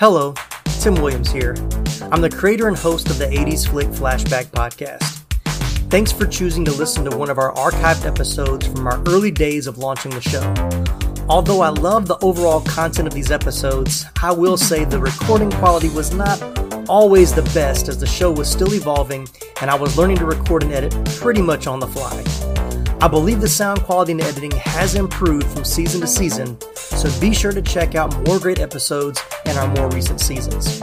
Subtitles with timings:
[0.00, 0.32] Hello,
[0.80, 1.54] Tim Williams here.
[2.10, 5.02] I'm the creator and host of the 80s Flick Flashback Podcast.
[5.90, 9.66] Thanks for choosing to listen to one of our archived episodes from our early days
[9.66, 10.54] of launching the show.
[11.28, 15.90] Although I love the overall content of these episodes, I will say the recording quality
[15.90, 16.40] was not
[16.88, 19.28] always the best as the show was still evolving
[19.60, 22.24] and I was learning to record and edit pretty much on the fly.
[23.02, 27.32] I believe the sound quality and editing has improved from season to season, so be
[27.32, 30.82] sure to check out more great episodes in our more recent seasons.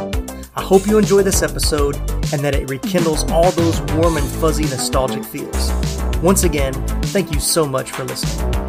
[0.56, 1.96] I hope you enjoy this episode
[2.34, 5.72] and that it rekindles all those warm and fuzzy nostalgic feels.
[6.24, 6.74] Once again,
[7.14, 8.67] thank you so much for listening.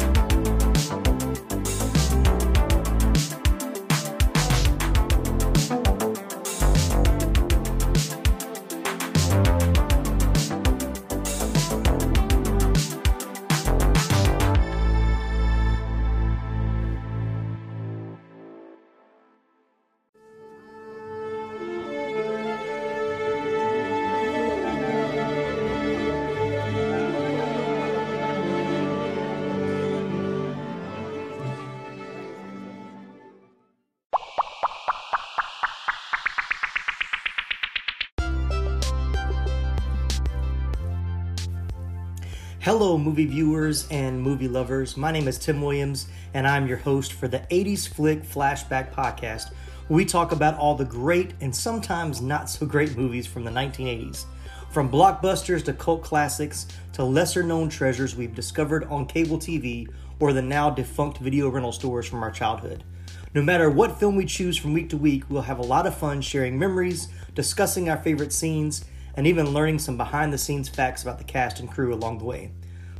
[43.19, 44.95] Movie viewers and movie lovers.
[44.95, 49.51] My name is Tim Williams, and I'm your host for the 80s Flick Flashback Podcast.
[49.89, 54.23] We talk about all the great and sometimes not so great movies from the 1980s.
[54.71, 59.89] From blockbusters to cult classics to lesser known treasures we've discovered on cable TV
[60.21, 62.85] or the now defunct video rental stores from our childhood.
[63.33, 65.97] No matter what film we choose from week to week, we'll have a lot of
[65.97, 68.85] fun sharing memories, discussing our favorite scenes,
[69.15, 72.23] and even learning some behind the scenes facts about the cast and crew along the
[72.23, 72.51] way.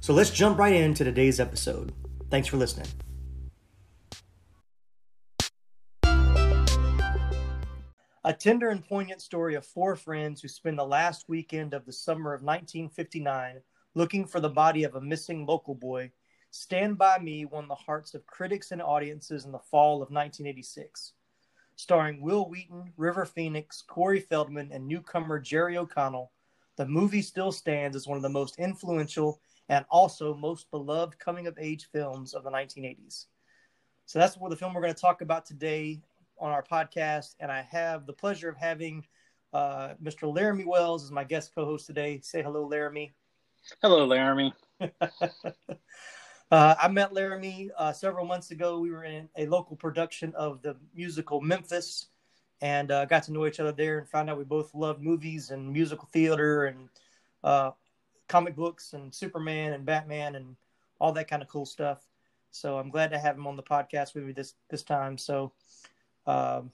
[0.02, 1.94] So let's jump right into today's episode.
[2.30, 2.88] Thanks for listening.
[8.24, 11.94] A tender and poignant story of four friends who spend the last weekend of the
[11.94, 13.62] summer of 1959
[13.96, 16.12] looking for the body of a missing local boy.
[16.52, 21.14] Stand By Me won the hearts of critics and audiences in the fall of 1986
[21.80, 26.30] starring Wil Wheaton, River Phoenix, Corey Feldman, and newcomer Jerry O'Connell,
[26.76, 29.40] the movie still stands as one of the most influential
[29.70, 33.28] and also most beloved coming of age films of the 1980s.
[34.06, 36.02] So that's what the film we're going to talk about today
[36.40, 37.36] on our podcast.
[37.40, 39.06] And I have the pleasure of having
[39.54, 40.34] uh, Mr.
[40.34, 42.20] Laramie Wells as my guest co host today.
[42.24, 43.14] Say hello, Laramie.
[43.82, 44.54] Hello, Laramie.
[46.52, 48.80] Uh, I met Laramie uh, several months ago.
[48.80, 52.08] We were in a local production of the musical Memphis
[52.60, 55.52] and uh, got to know each other there and found out we both loved movies
[55.52, 56.90] and musical theater and
[57.44, 57.72] uh,
[58.30, 60.56] comic books and Superman and Batman and
[61.00, 62.08] all that kind of cool stuff.
[62.52, 65.18] So I'm glad to have him on the podcast with me this this time.
[65.18, 65.52] So,
[66.26, 66.72] um,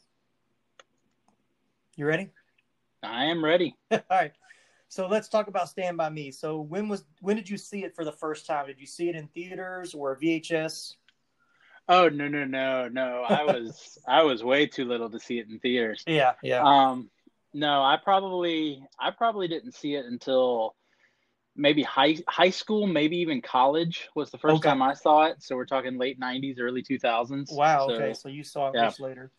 [1.96, 2.30] you ready?
[3.02, 3.76] I am ready.
[3.92, 4.32] all right.
[4.88, 6.32] So let's talk about Stand by Me.
[6.32, 8.68] So when was when did you see it for the first time?
[8.68, 10.94] Did you see it in theaters or VHS?
[11.88, 13.26] Oh no no no no!
[13.28, 16.04] I was I was way too little to see it in theaters.
[16.08, 16.62] Yeah yeah.
[16.64, 17.10] Um,
[17.54, 20.76] no, I probably I probably didn't see it until
[21.56, 24.70] maybe high high school, maybe even college was the first okay.
[24.70, 25.42] time I saw it.
[25.42, 27.52] So we're talking late '90s, early 2000s.
[27.54, 27.88] Wow.
[27.88, 28.86] So, okay, so you saw it yeah.
[28.86, 29.32] much later.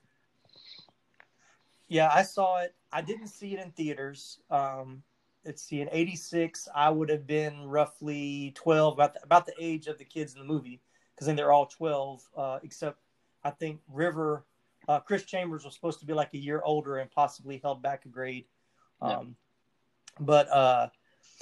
[1.89, 2.75] Yeah, I saw it.
[2.93, 4.41] I didn't see it in theaters.
[4.51, 5.03] Um,
[5.45, 9.87] let's see, in '86, I would have been roughly 12, about the, about the age
[9.87, 10.81] of the kids in the movie,
[11.15, 12.99] because then they're all 12, uh, except
[13.45, 14.45] I think River,
[14.89, 18.05] uh, Chris Chambers was supposed to be like a year older and possibly held back
[18.05, 18.47] a grade.
[19.01, 19.23] Um, yeah.
[20.19, 20.89] But uh,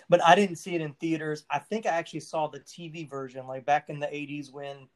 [0.08, 1.44] but I didn't see it in theaters.
[1.50, 4.88] I think I actually saw the TV version, like back in the '80s when,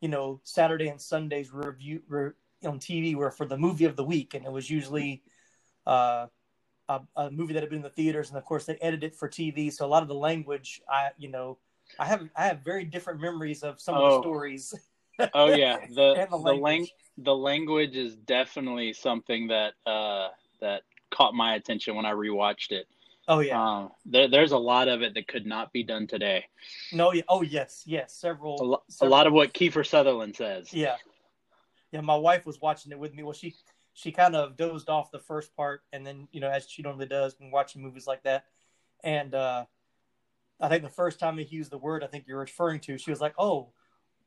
[0.00, 4.04] you know, Saturday and Sundays review were on TV were for the movie of the
[4.04, 5.22] week, and it was usually.
[5.86, 6.26] Uh,
[6.88, 9.16] a, a, movie that had been in the theaters, and of course they edited it
[9.16, 9.72] for TV.
[9.72, 11.58] So a lot of the language, I you know,
[11.98, 14.04] I have I have very different memories of some oh.
[14.04, 14.20] of the oh.
[14.22, 14.74] stories.
[15.34, 16.88] oh yeah, the the, the, lang-
[17.18, 20.28] the language is definitely something that uh,
[20.60, 22.86] that caught my attention when I rewatched it.
[23.28, 26.44] Oh yeah, um, there, there's a lot of it that could not be done today.
[26.92, 29.08] No, yeah, oh yes, yes, several a, lo- several.
[29.08, 30.72] a lot of what Kiefer Sutherland says.
[30.72, 30.96] Yeah,
[31.92, 32.00] yeah.
[32.00, 33.22] My wife was watching it with me.
[33.22, 33.54] Well, she
[33.94, 37.06] she kind of dozed off the first part, and then you know, as she normally
[37.06, 38.46] does when watching movies like that.
[39.04, 39.66] And uh,
[40.60, 43.10] I think the first time he used the word I think you're referring to, she
[43.10, 43.68] was like, "Oh,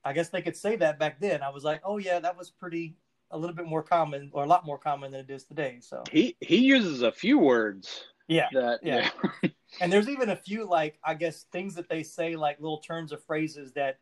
[0.05, 2.49] I guess they could say that back then." I was like, "Oh yeah, that was
[2.49, 2.95] pretty."
[3.31, 5.79] A little bit more common, or a lot more common than it is today.
[5.81, 8.47] So he he uses a few words yeah.
[8.53, 9.09] That, yeah.
[9.43, 9.49] yeah.
[9.81, 13.11] and there's even a few like I guess things that they say like little turns
[13.11, 13.99] of phrases that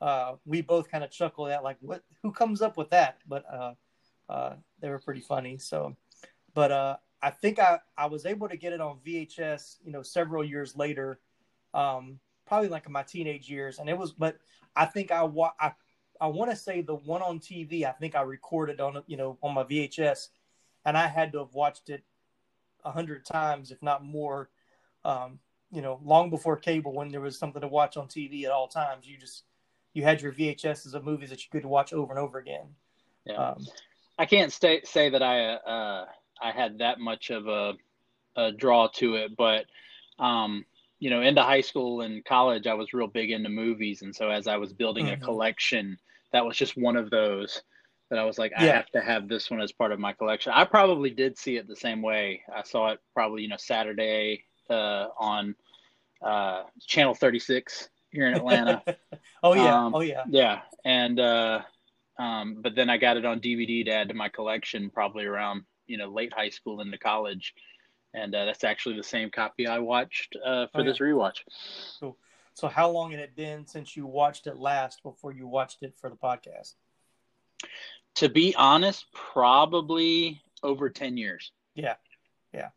[0.00, 3.18] uh, we both kind of chuckle at like what who comes up with that?
[3.28, 3.74] But uh,
[4.28, 5.58] uh, they were pretty funny.
[5.58, 5.96] So,
[6.54, 10.02] but uh, I think I, I was able to get it on VHS, you know,
[10.02, 11.20] several years later,
[11.72, 13.78] um, probably like in my teenage years.
[13.78, 14.38] And it was, but
[14.74, 15.72] I think I, wa- I,
[16.20, 19.38] I want to say the one on TV, I think I recorded on, you know,
[19.42, 20.28] on my VHS
[20.84, 22.02] and I had to have watched it
[22.84, 24.50] a hundred times, if not more,
[25.04, 25.38] um,
[25.70, 28.68] you know, long before cable when there was something to watch on TV at all
[28.68, 29.06] times.
[29.06, 29.44] You just,
[29.94, 32.66] you had your VHSs of movies that you could watch over and over again.
[33.24, 33.34] Yeah.
[33.34, 33.66] Um,
[34.18, 36.06] I can't stay, say that I, uh,
[36.42, 37.74] I had that much of a,
[38.36, 39.66] a draw to it, but
[40.18, 40.64] um,
[40.98, 44.30] you know, into high school and college, I was real big into movies, and so
[44.30, 45.20] as I was building mm-hmm.
[45.20, 45.98] a collection,
[46.32, 47.62] that was just one of those
[48.12, 48.72] that I was like, I yeah.
[48.74, 50.52] have to have this one as part of my collection.
[50.54, 52.42] I probably did see it the same way.
[52.54, 55.54] I saw it probably, you know, Saturday uh, on
[56.20, 58.82] uh, Channel 36 here in Atlanta.
[59.42, 61.62] oh yeah, um, oh yeah, yeah, and uh,
[62.18, 65.62] um, but then I got it on DVD to add to my collection, probably around
[65.86, 67.54] you know late high school into college,
[68.12, 70.84] and uh, that's actually the same copy I watched uh, for oh, yeah.
[70.84, 71.38] this rewatch.
[71.98, 72.16] So,
[72.52, 75.94] so how long had it been since you watched it last before you watched it
[75.98, 76.74] for the podcast?
[78.16, 81.52] To be honest, probably over ten years.
[81.74, 81.94] Yeah,
[82.52, 82.68] yeah.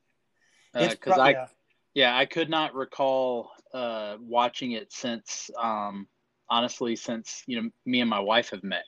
[0.73, 1.47] Because uh, pro- I, yeah.
[1.93, 2.17] yeah.
[2.17, 6.07] I could not recall uh, watching it since, um,
[6.49, 8.85] honestly, since you know me and my wife have met.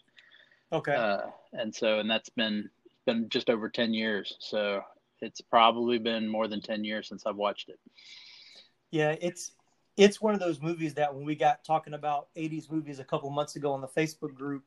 [0.71, 0.95] Okay.
[0.95, 1.21] Uh,
[1.53, 2.69] and so, and that's been
[3.07, 4.35] been just over 10 years.
[4.39, 4.81] So
[5.21, 7.79] it's probably been more than 10 years since I've watched it.
[8.91, 9.53] Yeah, it's
[9.97, 13.31] it's one of those movies that when we got talking about 80s movies a couple
[13.31, 14.63] months ago on the Facebook group,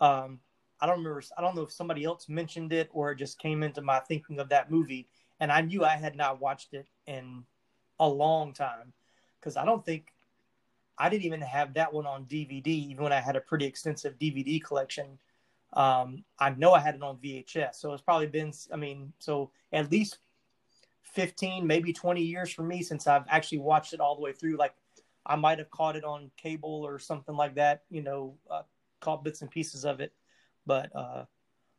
[0.00, 0.40] um,
[0.80, 1.22] I don't remember.
[1.36, 4.38] I don't know if somebody else mentioned it or it just came into my thinking
[4.38, 5.06] of that movie,
[5.40, 7.44] and I knew I had not watched it in
[7.98, 8.92] a long time
[9.38, 10.12] because I don't think
[10.98, 14.18] I didn't even have that one on DVD, even when I had a pretty extensive
[14.18, 15.18] DVD collection.
[15.72, 19.50] Um, I know I had it on VHS, so it's probably been, I mean, so
[19.72, 20.18] at least
[21.02, 24.56] 15, maybe 20 years for me since I've actually watched it all the way through.
[24.56, 24.74] Like
[25.24, 28.62] I might have caught it on cable or something like that, you know, uh,
[29.00, 30.12] caught bits and pieces of it,
[30.70, 31.24] but, uh,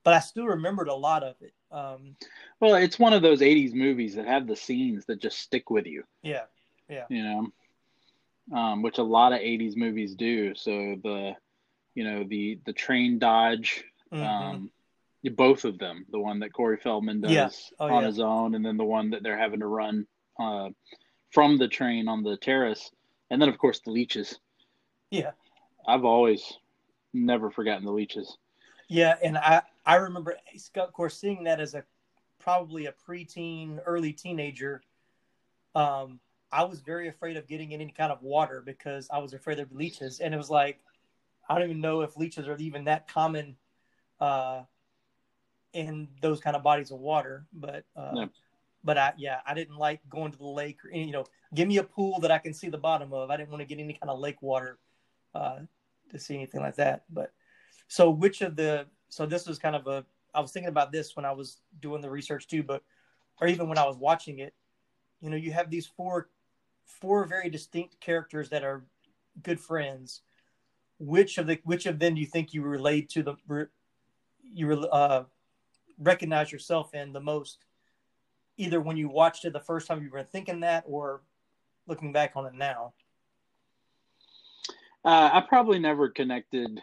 [0.03, 1.53] but I still remembered a lot of it.
[1.71, 2.15] Um,
[2.59, 5.85] well, it's one of those 80s movies that have the scenes that just stick with
[5.85, 6.03] you.
[6.21, 6.43] Yeah.
[6.89, 7.05] Yeah.
[7.09, 10.53] You know, um, which a lot of 80s movies do.
[10.55, 10.71] So
[11.03, 11.35] the,
[11.95, 14.23] you know the the train dodge mm-hmm.
[14.23, 14.71] um
[15.35, 17.49] both of them the one that corey feldman does yeah.
[17.79, 18.07] oh, on yeah.
[18.07, 20.07] his own and then the one that they're having to run
[20.39, 20.69] uh,
[21.29, 22.91] from the train on the terrace
[23.29, 24.39] and then of course the leeches
[25.11, 25.31] yeah
[25.87, 26.53] i've always
[27.13, 28.37] never forgotten the leeches
[28.91, 30.35] yeah and i i remember
[30.75, 31.83] of course seeing that as a
[32.39, 34.81] probably a preteen early teenager
[35.75, 36.19] um
[36.51, 39.59] i was very afraid of getting in any kind of water because i was afraid
[39.59, 40.79] of leeches and it was like
[41.51, 43.57] I don't even know if leeches are even that common
[44.21, 44.61] uh,
[45.73, 47.45] in those kind of bodies of water.
[47.51, 48.25] But uh, yeah.
[48.85, 51.77] but I yeah, I didn't like going to the lake or you know, give me
[51.77, 53.29] a pool that I can see the bottom of.
[53.29, 54.77] I didn't want to get any kind of lake water
[55.35, 55.59] uh,
[56.11, 57.03] to see anything like that.
[57.09, 57.33] But
[57.91, 61.13] so which of the so this was kind of a I was thinking about this
[61.17, 62.83] when I was doing the research too, but
[63.41, 64.53] or even when I was watching it,
[65.19, 66.29] you know, you have these four
[66.85, 68.85] four very distinct characters that are
[69.43, 70.21] good friends.
[70.99, 73.67] Which of the which of them do you think you relate to the
[74.53, 75.25] you uh,
[75.99, 77.65] recognize yourself in the most
[78.55, 81.23] either when you watched it the first time you were thinking that or
[81.87, 82.93] looking back on it now?
[85.03, 86.79] Uh, i probably never connected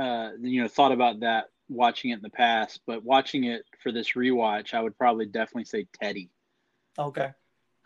[0.00, 3.92] uh, you know thought about that watching it in the past but watching it for
[3.92, 6.30] this rewatch i would probably definitely say teddy
[6.98, 7.30] okay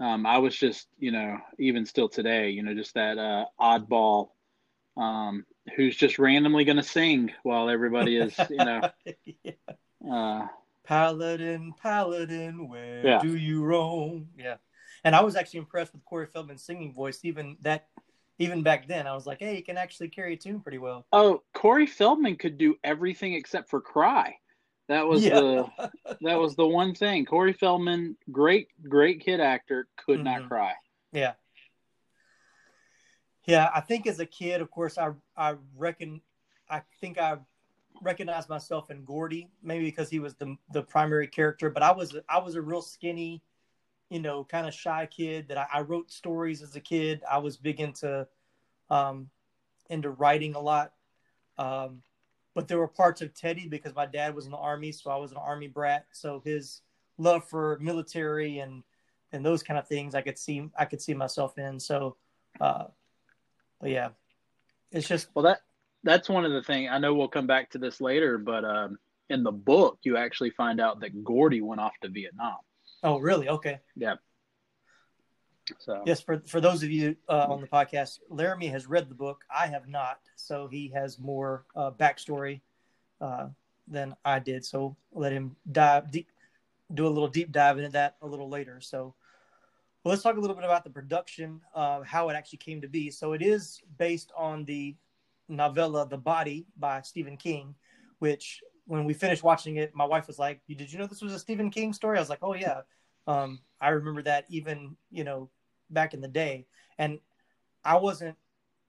[0.00, 4.30] um, i was just you know even still today you know just that uh, oddball
[4.96, 5.44] um,
[5.76, 8.80] who's just randomly going to sing while everybody is, you know.
[9.42, 9.52] yeah.
[10.10, 10.46] uh,
[10.84, 13.18] paladin, paladin, where yeah.
[13.20, 14.28] do you roam?
[14.36, 14.56] Yeah.
[15.04, 17.88] And I was actually impressed with Corey Feldman's singing voice, even that,
[18.38, 19.06] even back then.
[19.06, 21.06] I was like, hey, he can actually carry a tune pretty well.
[21.12, 24.36] Oh, Corey Feldman could do everything except for cry.
[24.88, 25.40] That was yeah.
[25.40, 27.24] the that was the one thing.
[27.24, 30.24] Corey Feldman, great, great kid actor, could mm-hmm.
[30.24, 30.72] not cry.
[31.12, 31.32] Yeah.
[33.46, 36.20] Yeah, I think as a kid, of course, I I reckon
[36.68, 37.36] I think I
[38.02, 41.70] recognized myself in Gordy, maybe because he was the the primary character.
[41.70, 43.42] But I was I was a real skinny,
[44.14, 45.48] you know, kind of shy kid.
[45.48, 47.22] That I, I, wrote stories as a kid.
[47.28, 48.28] I was big into
[48.88, 49.28] um,
[49.90, 50.92] into writing a lot.
[51.58, 52.00] Um,
[52.54, 55.16] but there were parts of Teddy because my dad was in the army, so I
[55.16, 56.06] was an army brat.
[56.12, 56.82] So his
[57.18, 58.84] love for military and
[59.32, 61.80] and those kind of things, I could see I could see myself in.
[61.80, 62.16] So.
[62.60, 62.84] Uh,
[63.80, 64.10] but yeah,
[64.92, 65.62] it's just well that
[66.04, 68.96] that's one of the things I know we'll come back to this later, but um,
[69.28, 72.58] in the book, you actually find out that Gordy went off to Vietnam.
[73.04, 73.48] Oh, really?
[73.48, 73.80] Okay.
[73.94, 74.14] Yeah.
[75.78, 79.14] So yes, for for those of you uh, on the podcast, Laramie has read the
[79.14, 79.44] book.
[79.54, 82.60] I have not, so he has more uh, backstory
[83.20, 83.48] uh,
[83.86, 84.64] than I did.
[84.64, 86.28] So let him dive deep,
[86.92, 88.80] do a little deep dive into that a little later.
[88.80, 89.14] So
[90.02, 92.88] well, let's talk a little bit about the production, uh, how it actually came to
[92.88, 93.10] be.
[93.10, 94.96] So it is based on the
[95.48, 97.74] novella "The Body" by Stephen King,
[98.18, 101.32] which when we finished watching it, my wife was like, "Did you know this was
[101.32, 102.82] a Stephen King story?" I was like, "Oh yeah."
[103.26, 105.50] Um, I remember that even you know
[105.90, 106.66] back in the day,
[106.98, 107.18] and
[107.84, 108.36] I wasn't.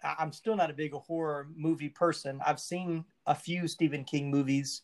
[0.04, 2.40] I'm still not a big horror movie person.
[2.46, 4.84] I've seen a few Stephen King movies,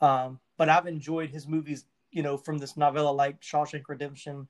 [0.00, 1.86] um, but I've enjoyed his movies.
[2.10, 4.46] You know, from this novella like Shawshank Redemption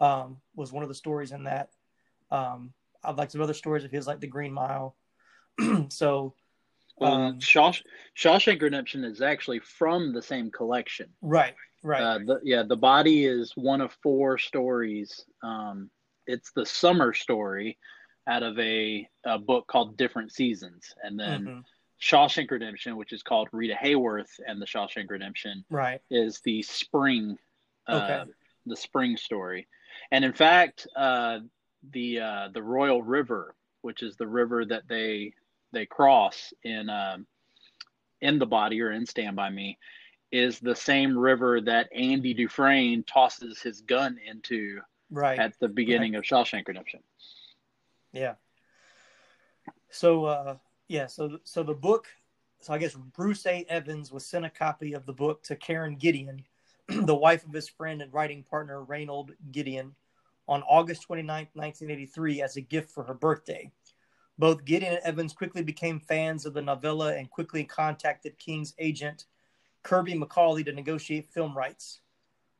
[0.00, 1.70] um, was one of the stories in that.
[2.30, 2.72] Um,
[3.04, 4.96] I've liked some other stories of his, like The Green Mile.
[5.88, 6.34] so,
[7.00, 7.72] um, Shaw-
[8.16, 11.08] Shawshank Redemption is actually from the same collection.
[11.20, 12.02] Right, right.
[12.02, 15.24] Uh, the, yeah, the body is one of four stories.
[15.42, 15.90] Um,
[16.26, 17.78] it's the summer story
[18.26, 21.60] out of a, a book called Different Seasons, and then mm-hmm.
[22.00, 27.38] Shawshank Redemption, which is called Rita Hayworth and the Shawshank Redemption, right, is the spring,
[27.86, 28.30] uh, okay.
[28.66, 29.68] the spring story.
[30.10, 31.40] And in fact, uh,
[31.92, 35.32] the uh, the Royal River, which is the river that they
[35.76, 37.26] they cross in um,
[38.22, 39.78] in the body or in Stand by Me,
[40.32, 44.80] is the same river that Andy Dufresne tosses his gun into
[45.10, 46.18] right at the beginning right.
[46.18, 47.00] of Shawshank Redemption.
[48.12, 48.34] Yeah.
[49.90, 50.56] So uh,
[50.88, 52.06] yeah, so so the book.
[52.60, 53.66] So I guess Bruce A.
[53.68, 56.42] Evans was sent a copy of the book to Karen Gideon,
[56.88, 59.94] the wife of his friend and writing partner Raynold Gideon,
[60.48, 63.70] on August 29, 1983, as a gift for her birthday.
[64.38, 69.24] Both Gideon and Evans quickly became fans of the novella and quickly contacted King's agent,
[69.82, 72.00] Kirby McCauley, to negotiate film rights.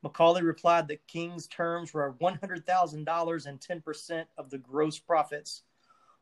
[0.03, 5.63] McCauley replied that King's terms were $100,000 and 10% of the gross profits.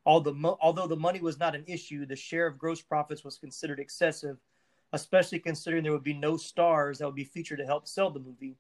[0.06, 4.38] Although the money was not an issue, the share of gross profits was considered excessive
[4.94, 8.20] especially considering there would be no stars that would be featured to help sell the
[8.20, 8.56] movie.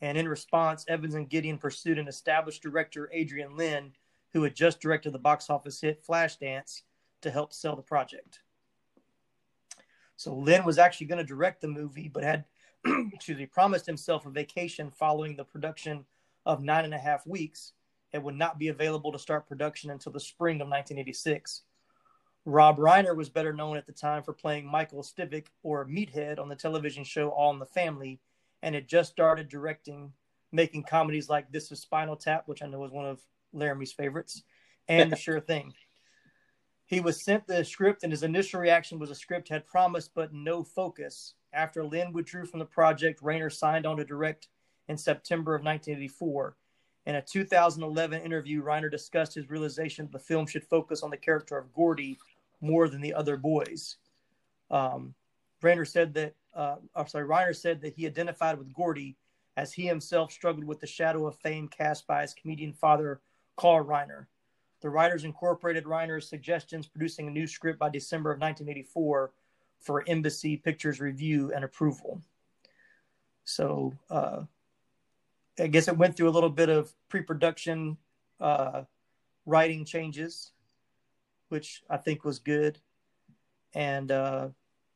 [0.00, 3.92] And in response, Evans and Gideon pursued an established director, Adrian Lyne,
[4.32, 6.82] who had just directed the box office hit Flashdance,
[7.22, 8.40] to help sell the project.
[10.16, 12.44] So Lyne was actually going to direct the movie, but had,
[13.12, 16.04] excuse me, promised himself a vacation following the production
[16.46, 17.72] of nine and a half weeks
[18.12, 21.62] and would not be available to start production until the spring of 1986.
[22.44, 26.48] Rob Reiner was better known at the time for playing Michael Stivic or Meathead on
[26.48, 28.18] the television show All in the Family,
[28.62, 30.12] and had just started directing,
[30.50, 33.20] making comedies like This is Spinal Tap, which I know is one of
[33.52, 34.42] Laramie's favorites,
[34.88, 35.72] and The Sure Thing.
[36.86, 40.32] He was sent the script, and his initial reaction was a script had promise but
[40.32, 41.34] no focus.
[41.52, 44.48] After Lyne withdrew from the project, Reiner signed on to direct
[44.88, 46.56] in September of 1984.
[47.06, 51.16] In a 2011 interview, Reiner discussed his realization that the film should focus on the
[51.16, 52.18] character of Gordy
[52.60, 53.96] more than the other boys.
[54.70, 55.14] Um,
[55.62, 59.16] Reiner said that, uh, I'm sorry, Reiner said that he identified with Gordy
[59.56, 63.20] as he himself struggled with the shadow of fame cast by his comedian father,
[63.60, 64.26] Carl Reiner.
[64.80, 69.32] The writers incorporated Reiner's suggestions, producing a new script by December of 1984
[69.80, 72.22] for Embassy Pictures review and approval.
[73.44, 74.44] So uh,
[75.58, 77.98] I guess it went through a little bit of pre-production
[78.40, 78.84] uh,
[79.44, 80.52] writing changes
[81.50, 82.78] which I think was good.
[83.74, 84.48] And uh,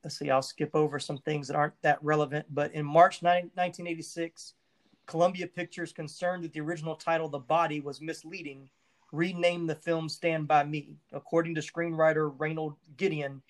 [0.03, 2.47] let's see, I'll skip over some things that aren't that relevant.
[2.49, 4.55] But in March 9, 1986,
[5.07, 8.69] Columbia Pictures, concerned that the original title, The Body, was misleading,
[9.13, 10.97] renamed the film Stand By Me.
[11.13, 13.43] According to screenwriter Raynold Gideon,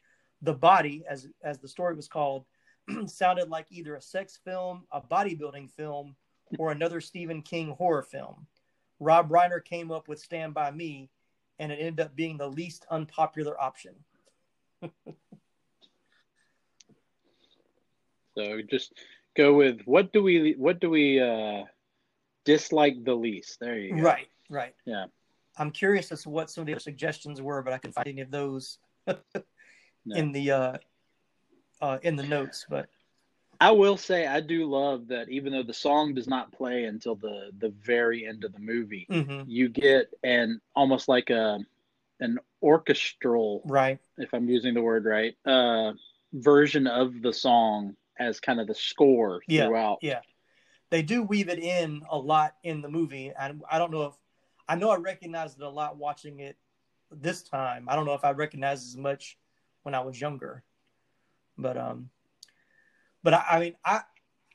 [0.42, 2.44] The Body, as, as the story was called,
[3.06, 6.16] sounded like either a sex film, a bodybuilding film,
[6.58, 8.46] or another Stephen King horror film.
[9.00, 11.10] Rob Reiner came up with Stand By Me,
[11.58, 13.94] and it ended up being the least unpopular option.
[18.36, 18.92] so just
[19.36, 21.64] go with what do we what do we uh,
[22.44, 23.58] dislike the least?
[23.60, 24.02] There you go.
[24.02, 24.74] Right, right.
[24.84, 25.06] Yeah.
[25.56, 28.20] I'm curious as to what some of the suggestions were, but I can find any
[28.22, 29.16] of those no.
[30.06, 30.76] in the uh,
[31.80, 32.66] uh, in the notes.
[32.68, 32.88] But
[33.60, 37.14] I will say I do love that even though the song does not play until
[37.14, 39.48] the the very end of the movie, mm-hmm.
[39.48, 41.58] you get an almost like a
[42.20, 43.98] an orchestral, right?
[44.18, 45.92] If I'm using the word right, uh,
[46.32, 49.98] version of the song as kind of the score yeah, throughout.
[50.02, 50.20] Yeah,
[50.90, 54.14] they do weave it in a lot in the movie, and I don't know if
[54.68, 56.56] I know I recognized it a lot watching it
[57.10, 57.86] this time.
[57.88, 59.38] I don't know if I recognized as much
[59.82, 60.62] when I was younger,
[61.58, 62.10] but um
[63.24, 64.02] but I, I mean, I,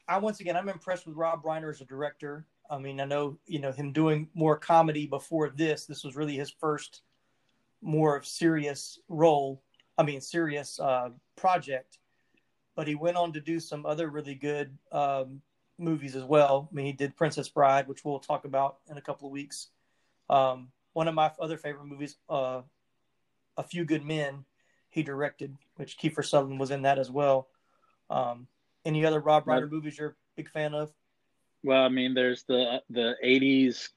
[0.07, 2.45] I once again, I'm impressed with Rob Reiner as a director.
[2.69, 5.85] I mean, I know you know him doing more comedy before this.
[5.85, 7.01] This was really his first
[7.81, 9.63] more of serious role.
[9.97, 11.97] I mean, serious uh, project.
[12.79, 15.41] But he went on to do some other really good um,
[15.77, 16.69] movies as well.
[16.71, 19.67] I mean, he did Princess Bride, which we'll talk about in a couple of weeks.
[20.29, 22.62] Um, one of my other favorite movies, uh,
[23.57, 24.45] A Few Good Men,
[24.91, 27.50] he directed, which Kiefer Sutherland was in that as well.
[28.09, 28.48] Um,
[28.86, 30.89] any other Rob Reiner movies you're a big fan of?
[31.65, 33.89] Well, I mean, there's the the '80s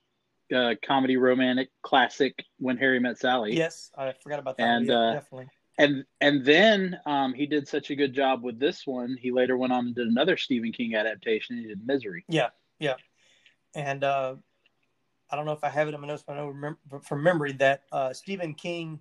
[0.52, 3.56] uh, comedy romantic classic When Harry Met Sally.
[3.56, 4.64] Yes, I forgot about that.
[4.64, 5.46] And yeah, uh, definitely.
[5.78, 9.16] And and then um, he did such a good job with this one.
[9.20, 11.56] He later went on and did another Stephen King adaptation.
[11.56, 12.24] He did Misery.
[12.28, 12.96] Yeah, yeah.
[13.74, 14.36] And uh,
[15.30, 17.22] I don't know if I have it in my notes, but I know remember, from
[17.22, 19.00] memory that uh, Stephen King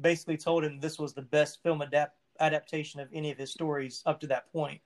[0.00, 4.02] basically told him this was the best film adapt- adaptation of any of his stories
[4.06, 4.80] up to that point.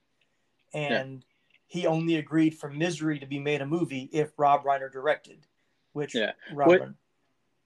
[0.72, 1.24] And
[1.72, 1.80] yeah.
[1.80, 5.46] he only agreed for Misery to be made a movie if Rob Reiner directed,
[5.92, 6.32] which yeah.
[6.54, 6.94] Rob what, Reiner,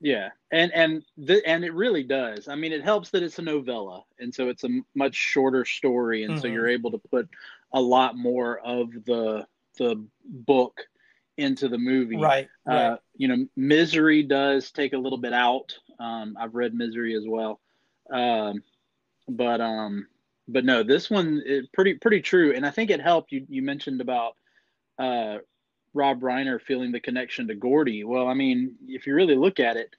[0.04, 2.46] yeah, and and the, and it really does.
[2.46, 6.24] I mean, it helps that it's a novella, and so it's a much shorter story,
[6.24, 6.42] and mm-hmm.
[6.42, 7.26] so you're able to put
[7.72, 9.46] a lot more of the
[9.78, 10.82] the book
[11.38, 12.18] into the movie.
[12.18, 12.48] Right.
[12.66, 12.76] right.
[12.76, 15.74] Uh, you know, Misery does take a little bit out.
[15.98, 17.60] Um, I've read Misery as well,
[18.12, 18.62] um,
[19.26, 20.06] but um,
[20.48, 23.32] but no, this one is pretty pretty true, and I think it helped.
[23.32, 24.36] You you mentioned about
[24.98, 25.38] uh,
[25.94, 28.04] Rob Reiner feeling the connection to Gordy.
[28.04, 29.94] Well, I mean, if you really look at it,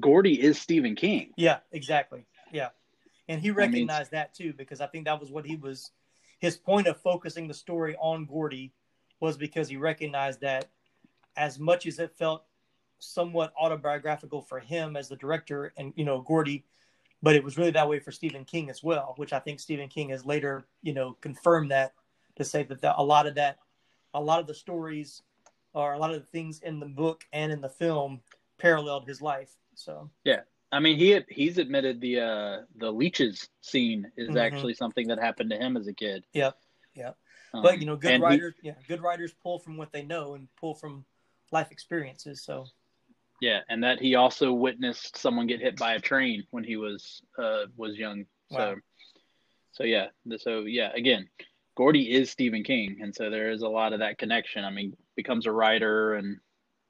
[0.00, 1.32] Gordy is Stephen King.
[1.36, 2.26] Yeah, exactly.
[2.52, 2.70] Yeah,
[3.28, 5.90] and he recognized I mean, that too because I think that was what he was.
[6.40, 8.72] His point of focusing the story on Gordy
[9.20, 10.68] was because he recognized that
[11.36, 12.44] as much as it felt
[12.98, 16.64] somewhat autobiographical for him as the director and you know Gordy,
[17.22, 19.88] but it was really that way for Stephen King as well, which I think Stephen
[19.88, 21.94] King has later you know confirmed that
[22.36, 23.58] to say that the, a lot of that,
[24.14, 25.22] a lot of the stories,
[25.74, 28.20] or a lot of the things in the book and in the film
[28.58, 29.54] paralleled his life.
[29.74, 30.40] So yeah,
[30.72, 34.38] I mean he he's admitted the uh the leeches scene is mm-hmm.
[34.38, 36.24] actually something that happened to him as a kid.
[36.32, 36.56] Yep.
[36.94, 37.16] Yep.
[37.52, 40.34] Um, but you know, good writers, he, yeah, good writers pull from what they know
[40.34, 41.04] and pull from
[41.52, 42.42] life experiences.
[42.42, 42.66] So
[43.40, 47.22] yeah, and that he also witnessed someone get hit by a train when he was
[47.38, 48.26] uh was young.
[48.50, 48.74] So wow.
[49.72, 50.06] so yeah,
[50.38, 51.28] so yeah, again,
[51.76, 54.64] Gordy is Stephen King, and so there is a lot of that connection.
[54.64, 56.38] I mean, becomes a writer and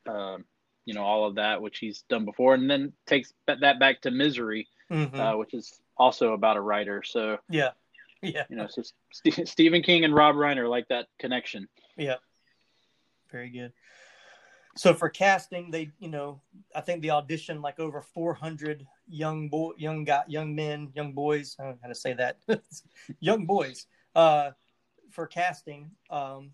[0.07, 0.39] uh,
[0.85, 4.11] you know all of that, which he's done before, and then takes that back to
[4.11, 5.19] Misery, mm-hmm.
[5.19, 7.03] uh, which is also about a writer.
[7.03, 7.71] So yeah,
[8.25, 8.45] yeah.
[8.49, 11.69] You know, so St- Stephen King and Rob Reiner like that connection.
[11.97, 12.17] Yeah.
[13.31, 13.73] Very good.
[14.77, 16.41] So for casting, they, you know,
[16.75, 21.55] I think they auditioned like over 400 young boy, young guy, young men, young boys.
[21.59, 22.39] I don't know how to say that.
[23.21, 23.87] young boys.
[24.15, 24.51] Uh,
[25.15, 26.51] for casting, um,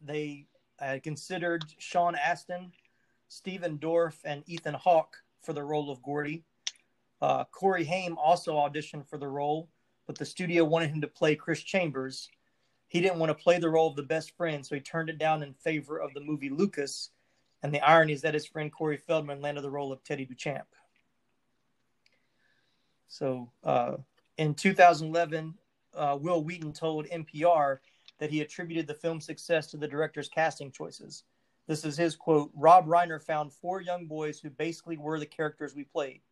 [0.00, 0.46] they
[0.80, 2.72] uh, considered Sean Astin,
[3.28, 6.44] Stephen Dorff, and Ethan Hawke for the role of Gordy.
[7.20, 9.68] Uh, Corey Haim also auditioned for the role,
[10.06, 12.28] but the studio wanted him to play Chris Chambers.
[12.86, 15.18] He didn't want to play the role of the best friend, so he turned it
[15.18, 17.10] down in favor of the movie Lucas.
[17.62, 20.66] And the irony is that his friend Corey Feldman landed the role of Teddy Duchamp.
[23.08, 23.96] So uh,
[24.36, 25.54] in 2011,
[25.94, 27.78] uh, Wil Wheaton told NPR
[28.18, 31.24] that he attributed the film's success to the director's casting choices.
[31.66, 35.74] This is his quote Rob Reiner found four young boys who basically were the characters
[35.74, 36.22] we played.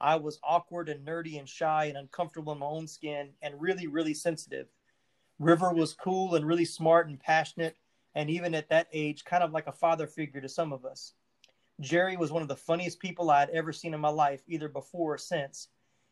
[0.00, 3.86] I was awkward and nerdy and shy and uncomfortable in my own skin and really,
[3.86, 4.68] really sensitive.
[5.38, 7.76] River was cool and really smart and passionate,
[8.14, 11.14] and even at that age, kind of like a father figure to some of us.
[11.80, 14.68] Jerry was one of the funniest people I had ever seen in my life, either
[14.68, 15.68] before or since.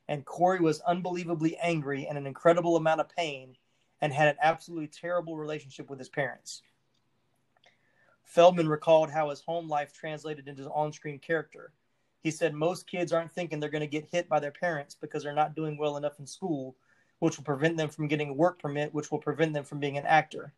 [0.09, 3.57] And Corey was unbelievably angry and an incredible amount of pain
[4.03, 6.61] and had an absolutely terrible relationship with his parents.
[8.25, 11.73] Feldman recalled how his home life translated into his on screen character.
[12.21, 15.23] He said most kids aren't thinking they're going to get hit by their parents because
[15.23, 16.77] they're not doing well enough in school,
[17.21, 19.97] which will prevent them from getting a work permit, which will prevent them from being
[19.97, 20.53] an actor.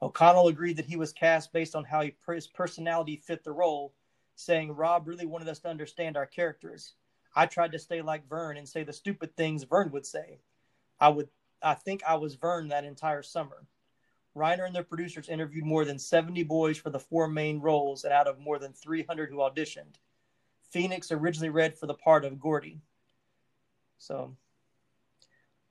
[0.00, 3.92] O'Connell agreed that he was cast based on how he, his personality fit the role,
[4.36, 6.94] saying Rob really wanted us to understand our characters.
[7.34, 10.38] I tried to stay like Vern and say the stupid things Vern would say.
[11.00, 11.28] I would
[11.64, 13.66] I think I was Vern that entire summer.
[14.36, 18.12] Reiner and the producers interviewed more than 70 boys for the four main roles, and
[18.12, 19.94] out of more than 300 who auditioned,
[20.70, 22.80] Phoenix originally read for the part of Gordy.
[23.98, 24.36] So,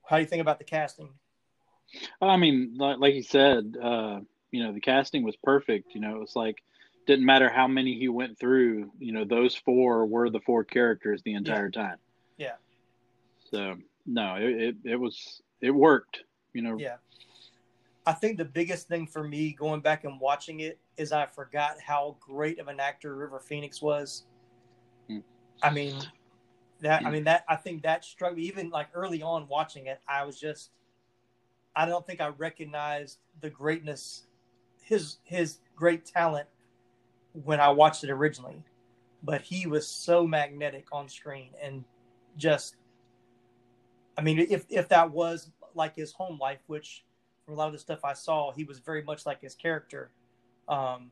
[0.04, 1.10] how do you think about the casting?
[2.20, 5.94] I mean, like, like you said, uh, you know, the casting was perfect.
[5.94, 6.62] You know, it was like
[7.06, 8.90] didn't matter how many he went through.
[8.98, 11.82] You know, those four were the four characters the entire yeah.
[11.82, 11.96] time.
[12.38, 12.54] Yeah.
[13.50, 13.76] So
[14.06, 16.24] no, it, it, it was it worked.
[16.52, 16.78] You know.
[16.78, 16.96] Yeah.
[18.06, 21.76] I think the biggest thing for me going back and watching it is I forgot
[21.84, 24.24] how great of an actor River Phoenix was.
[25.08, 25.20] Hmm.
[25.62, 25.96] I mean,
[26.80, 30.00] that I mean that I think that struck me even like early on watching it.
[30.06, 30.70] I was just
[31.74, 34.24] I don't think I recognized the greatness
[34.82, 36.46] his his great talent
[37.44, 38.62] when I watched it originally,
[39.22, 41.84] but he was so magnetic on screen and
[42.36, 42.76] just
[44.18, 47.04] I mean if if that was like his home life, which
[47.44, 50.10] from a lot of the stuff I saw, he was very much like his character.
[50.68, 51.10] Um,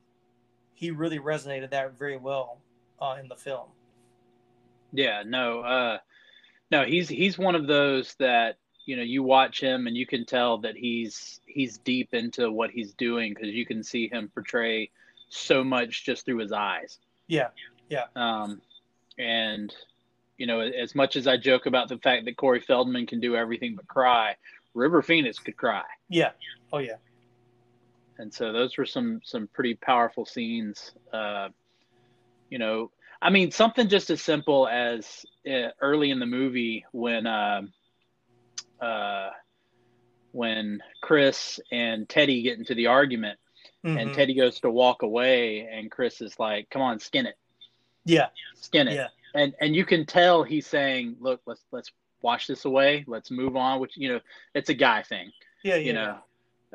[0.75, 2.59] he really resonated that very well
[3.01, 3.69] uh, in the film.
[4.93, 5.99] Yeah, no, uh,
[6.71, 10.25] no, he's he's one of those that you know you watch him and you can
[10.25, 14.91] tell that he's he's deep into what he's doing because you can see him portray
[15.29, 16.99] so much just through his eyes.
[17.27, 17.49] Yeah,
[17.89, 18.05] yeah.
[18.17, 18.61] Um,
[19.19, 19.75] and
[20.43, 23.37] you know, as much as I joke about the fact that Corey Feldman can do
[23.37, 24.35] everything but cry,
[24.75, 25.85] River Phoenix could cry.
[26.09, 26.33] Yeah.
[26.73, 26.97] Oh yeah.
[28.19, 30.91] And so those were some some pretty powerful scenes.
[31.13, 31.51] Uh,
[32.51, 32.91] you know,
[33.23, 37.63] I mean, something just as simple as uh, early in the movie when uh,
[38.81, 39.31] uh,
[40.33, 43.39] when Chris and Teddy get into the argument,
[43.87, 43.97] mm-hmm.
[43.97, 47.37] and Teddy goes to walk away, and Chris is like, "Come on, skin it."
[48.05, 48.31] Yeah.
[48.57, 48.95] Skin it.
[48.95, 49.07] Yeah.
[49.35, 51.91] And and you can tell he's saying, "Look, let's let's
[52.21, 53.05] wash this away.
[53.07, 54.21] Let's move on." Which you know,
[54.55, 55.33] it's a guy thing.
[55.65, 55.77] Yeah.
[55.77, 56.19] yeah you know,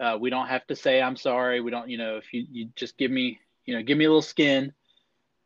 [0.01, 1.61] uh, we don't have to say I'm sorry.
[1.61, 1.89] We don't.
[1.89, 4.73] You know, if you you just give me you know give me a little skin,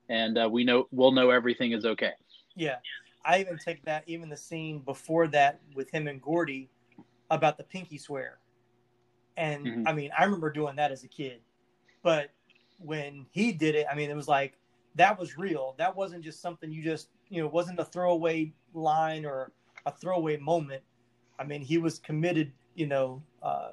[0.09, 2.13] and uh, we know we'll know everything is okay.
[2.55, 2.77] Yeah.
[3.23, 6.69] I even take that even the scene before that with him and Gordy
[7.29, 8.39] about the pinky swear.
[9.37, 9.87] And mm-hmm.
[9.87, 11.39] I mean, I remember doing that as a kid.
[12.03, 12.31] But
[12.79, 14.57] when he did it, I mean, it was like
[14.95, 15.75] that was real.
[15.77, 19.51] That wasn't just something you just, you know, wasn't a throwaway line or
[19.85, 20.83] a throwaway moment.
[21.39, 23.71] I mean, he was committed, you know, uh,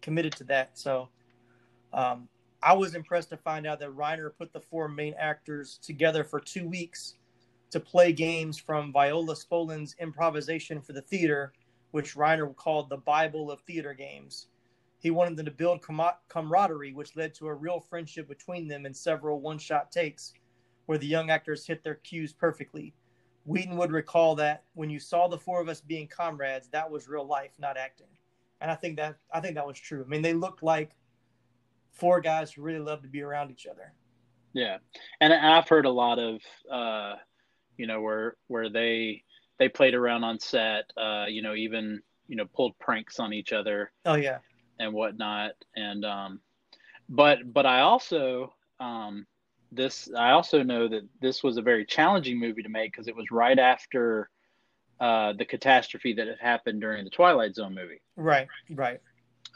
[0.00, 0.78] committed to that.
[0.78, 1.08] So
[1.92, 2.28] um,
[2.62, 6.38] I was impressed to find out that Reiner put the four main actors together for
[6.38, 7.14] two weeks
[7.70, 11.54] to play games from Viola Spolin's improvisation for the theater,
[11.92, 14.48] which Reiner called the Bible of theater games.
[14.98, 15.80] He wanted them to build
[16.28, 20.34] camaraderie, which led to a real friendship between them in several one shot takes
[20.86, 22.94] where the young actors hit their cues perfectly.
[23.44, 27.08] Wheaton would recall that when you saw the four of us being comrades, that was
[27.08, 28.06] real life, not acting.
[28.60, 30.04] And I think that I think that was true.
[30.04, 30.92] I mean, they looked like
[31.92, 33.92] four guys who really loved to be around each other.
[34.52, 34.78] Yeah,
[35.20, 36.40] and I've heard a lot of
[36.70, 37.14] uh,
[37.76, 39.22] you know, where where they
[39.58, 43.52] they played around on set, uh, you know, even you know pulled pranks on each
[43.52, 43.90] other.
[44.04, 44.38] Oh yeah,
[44.78, 46.40] and whatnot, and um,
[47.08, 49.26] but but I also um,
[49.72, 53.16] this I also know that this was a very challenging movie to make because it
[53.16, 54.28] was right after
[55.00, 58.00] uh, the catastrophe that had happened during the Twilight Zone movie.
[58.16, 59.00] Right, right.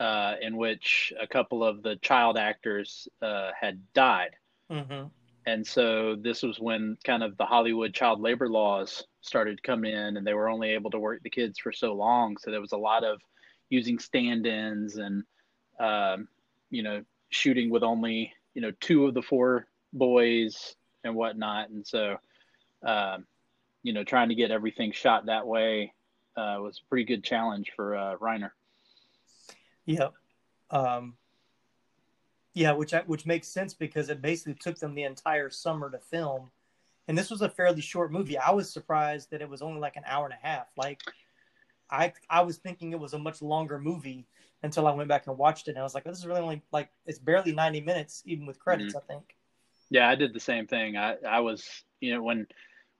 [0.00, 4.30] Uh, in which a couple of the child actors uh, had died.
[4.70, 5.06] Mm-hmm
[5.46, 10.16] and so this was when kind of the Hollywood child labor laws started coming in,
[10.16, 12.36] and they were only able to work the kids for so long.
[12.36, 13.20] So there was a lot of
[13.70, 15.22] using stand-ins and
[15.78, 16.28] um,
[16.70, 21.86] you know shooting with only you know two of the four boys and whatnot, and
[21.86, 22.16] so
[22.84, 23.26] um,
[23.82, 25.92] you know trying to get everything shot that way
[26.36, 28.50] uh, was a pretty good challenge for uh, Reiner.
[29.86, 30.14] Yep.
[30.70, 31.14] Um,
[32.54, 36.50] yeah, which which makes sense because it basically took them the entire summer to film,
[37.06, 38.38] and this was a fairly short movie.
[38.38, 40.66] I was surprised that it was only like an hour and a half.
[40.76, 41.02] Like,
[41.90, 44.26] I I was thinking it was a much longer movie
[44.62, 46.62] until I went back and watched it, and I was like, this is really only
[46.72, 48.94] like it's barely ninety minutes, even with credits.
[48.94, 49.12] Mm-hmm.
[49.12, 49.35] I think.
[49.90, 50.96] Yeah, I did the same thing.
[50.96, 52.46] I I was you know when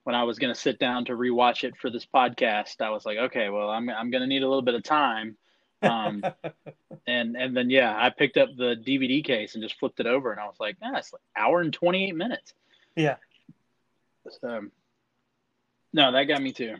[0.03, 3.05] when I was going to sit down to rewatch it for this podcast, I was
[3.05, 5.37] like, okay, well, I'm I'm going to need a little bit of time
[5.81, 6.23] um,
[7.07, 10.31] and and then yeah, I picked up the DVD case and just flipped it over,
[10.31, 12.53] and I was like, ah, it's like hour and twenty eight minutes.
[12.95, 13.17] Yeah.
[14.41, 14.65] So,
[15.93, 16.75] no, that got me too.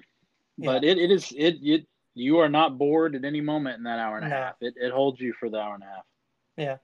[0.58, 0.92] But yeah.
[0.92, 4.18] it, it is it it you are not bored at any moment in that hour
[4.18, 4.36] and a no.
[4.36, 4.56] half.
[4.62, 6.06] It it holds you for the hour and a half.
[6.58, 6.78] Yeah.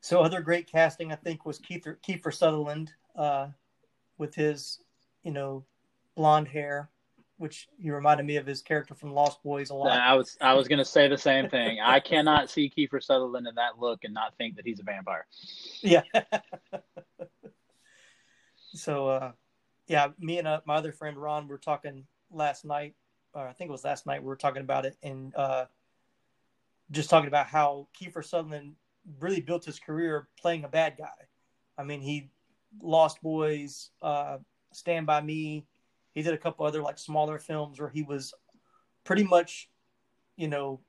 [0.00, 3.48] So other great casting, I think, was Kiefer Kiefer Sutherland, uh,
[4.16, 4.80] with his,
[5.22, 5.64] you know,
[6.14, 6.90] blonde hair
[7.38, 9.92] which he reminded me of his character from Lost Boys a lot.
[9.92, 11.78] I was I was gonna say the same thing.
[11.80, 15.24] I cannot see Kiefer Sutherland in that look and not think that he's a vampire.
[15.80, 16.02] Yeah.
[18.74, 19.32] so uh,
[19.86, 22.94] yeah, me and uh, my other friend Ron were talking last night.
[23.32, 24.20] Or I think it was last night.
[24.20, 25.66] We were talking about it and uh,
[26.90, 28.74] just talking about how Kiefer Sutherland
[29.20, 31.26] really built his career playing a bad guy.
[31.76, 32.30] I mean, he
[32.80, 34.38] Lost Boys, uh,
[34.72, 35.66] Stand by Me
[36.18, 38.34] he did a couple other like smaller films where he was
[39.04, 39.70] pretty much,
[40.36, 40.80] you know,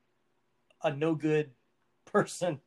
[0.84, 1.51] a no good
[2.05, 2.60] person.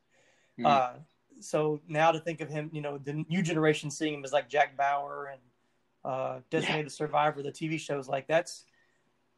[0.59, 0.67] Mhm.
[0.67, 0.93] Uh,
[1.41, 4.49] so now to think of him, you know, the new generation seeing him as like
[4.49, 5.41] Jack Bauer and
[6.05, 8.65] uh, Designated Survivor, the TV shows, like that's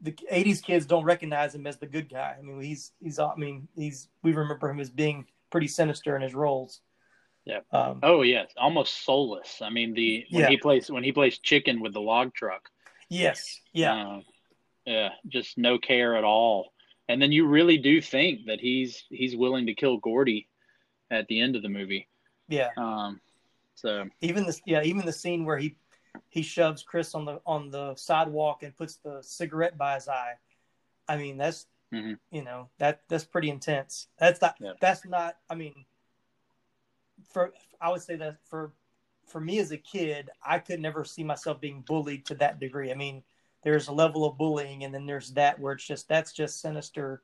[0.03, 2.37] the '80s kids don't recognize him as the good guy.
[2.39, 6.23] I mean, he's he's I mean he's we remember him as being pretty sinister in
[6.23, 6.81] his roles.
[7.45, 7.61] Yeah.
[7.71, 9.63] Um, Oh yes, almost soulless.
[9.63, 10.49] I mean, the when Yeah.
[10.49, 12.69] he plays when he plays chicken with the log truck.
[13.09, 13.61] yes.
[13.73, 13.95] Yeah.
[13.95, 14.21] Uh,
[14.85, 16.73] yeah, just no care at all.
[17.09, 20.49] And then you really do think that he's he's willing to kill Gordy
[21.11, 22.09] at the end of the movie.
[22.49, 22.71] Yeah.
[22.77, 23.21] Um,
[23.77, 25.77] so even this yeah even the scene where he
[26.31, 30.35] he shoves chris on the on the sidewalk and puts the cigarette by his eye
[31.09, 32.19] i mean that's Mhm.
[32.31, 34.73] you know that that's pretty intense that's not Yeah.
[34.81, 35.85] that's not i mean
[37.33, 38.73] for i would say that for
[39.27, 42.91] for me as a kid i could never see myself being bullied to that degree
[42.91, 43.23] i mean
[43.63, 47.23] there's a level of bullying and then there's that where it's just that's just sinister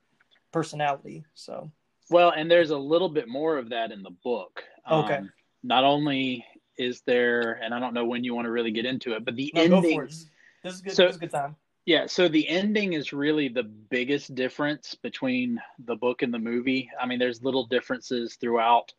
[0.52, 1.70] personality so
[2.12, 4.64] well, and there's a little bit more of that in the book.
[4.90, 5.18] Okay.
[5.18, 6.44] Um, not only
[6.76, 9.36] is there, and I don't know when you want to really get into it, but
[9.36, 10.00] the no, ending.
[10.00, 10.26] This,
[10.64, 11.54] is good So- this is a good time
[11.86, 16.90] Yeah, so the ending is really the biggest difference between the book and the movie.
[17.00, 18.92] I mean, there's little differences throughout.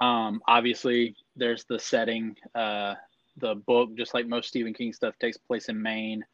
[0.00, 2.36] Um, obviously, there's the setting.
[2.54, 2.94] Uh,
[3.38, 6.24] the book, just like most Stephen King stuff, takes place in Maine.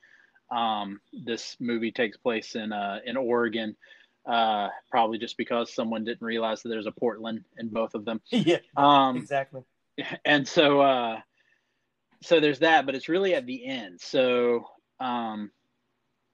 [0.51, 3.77] Um, this movie takes place in uh, in Oregon,
[4.27, 8.21] uh, probably just because someone didn't realize that there's a Portland in both of them.
[8.31, 9.63] yeah Um, exactly
[10.25, 11.21] and so uh
[12.23, 14.65] so there's that but it's really at the end so
[15.01, 15.51] um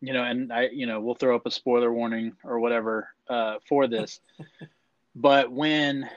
[0.00, 3.56] you know and i you know we'll throw up a spoiler warning or whatever uh
[3.68, 4.20] for this.
[5.20, 6.08] But when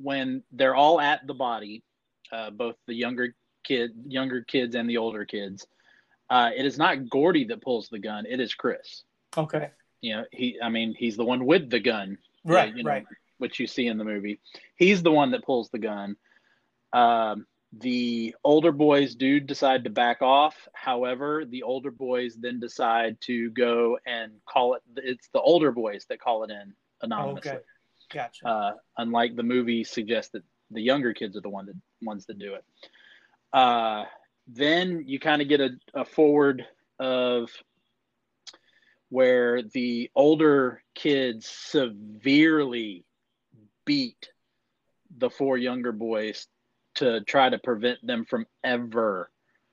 [0.00, 1.82] when they're all at the body
[2.30, 5.66] uh both the younger kid younger kids and the older kids
[6.30, 8.26] uh it is not gordy that pulls the gun.
[8.26, 9.02] It is chris.
[9.36, 9.70] Okay.
[10.02, 12.18] You know he i mean he's the one with the gun.
[12.44, 13.06] Right you know, right.
[13.38, 14.38] which you see in the movie.
[14.76, 16.16] He's the one that pulls the gun.
[16.92, 17.46] Um,
[17.80, 20.68] the older boys do decide to back off.
[20.74, 24.82] However, the older boys then decide to go and call it.
[24.96, 27.50] It's the older boys that call it in anonymously.
[27.52, 27.60] Okay.
[28.12, 28.46] Gotcha.
[28.46, 32.38] Uh, unlike the movie suggests that the younger kids are the one that ones that
[32.38, 32.64] do it.
[33.52, 34.04] Uh,
[34.46, 36.64] then you kind of get a, a forward
[36.98, 37.50] of
[39.08, 43.04] where the older kids severely
[43.84, 44.30] beat
[45.16, 46.48] the four younger boys
[46.96, 49.30] to try to prevent them from ever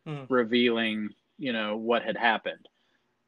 [0.08, 0.30] Mhm.
[0.30, 2.68] revealing, you know, what had happened.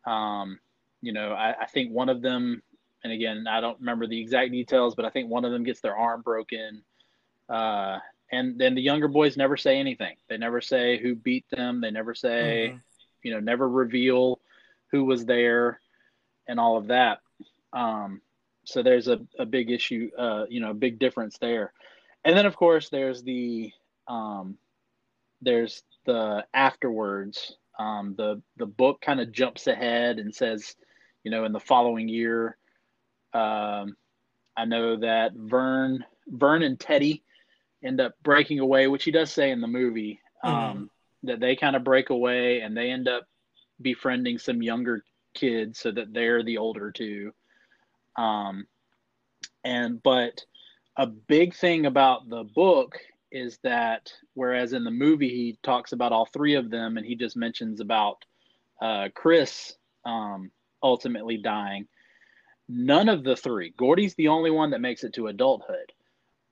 [0.05, 0.59] Um,
[1.01, 2.61] you know, I, I think one of them,
[3.03, 5.81] and again, I don't remember the exact details, but I think one of them gets
[5.81, 6.83] their arm broken.
[7.49, 7.99] Uh,
[8.31, 10.15] and then the younger boys never say anything.
[10.27, 11.81] They never say who beat them.
[11.81, 12.81] They never say, Mhm.
[13.21, 14.39] you know, never reveal
[14.91, 15.79] who was there
[16.47, 17.19] and all of that.
[17.73, 18.21] Um,
[18.65, 21.73] so there's a, a big issue, uh, you know, a big difference there.
[22.23, 23.71] And then of course there's the,
[24.07, 24.57] um,
[25.41, 30.75] there's the afterwards, um, the, the book kind of jumps ahead and says,
[31.23, 32.57] you know, in the following year,
[33.33, 33.95] um,
[34.55, 37.23] I know that Vern, Vern and Teddy
[37.83, 40.89] end up breaking away, which he does say in the movie, um,
[41.23, 43.27] that they kind of break away and they end up
[43.81, 47.33] befriending some younger kids so that they're the older two.
[48.17, 48.67] Um,
[49.63, 50.45] and but
[50.97, 52.99] a big thing about the book
[53.33, 57.15] is that whereas in the movie he talks about all three of them and he
[57.15, 58.23] just mentions about
[58.81, 59.73] uh, Chris
[60.05, 60.51] um,
[60.83, 61.87] ultimately dying,
[62.69, 65.91] none of the three, Gordy's the only one that makes it to adulthood.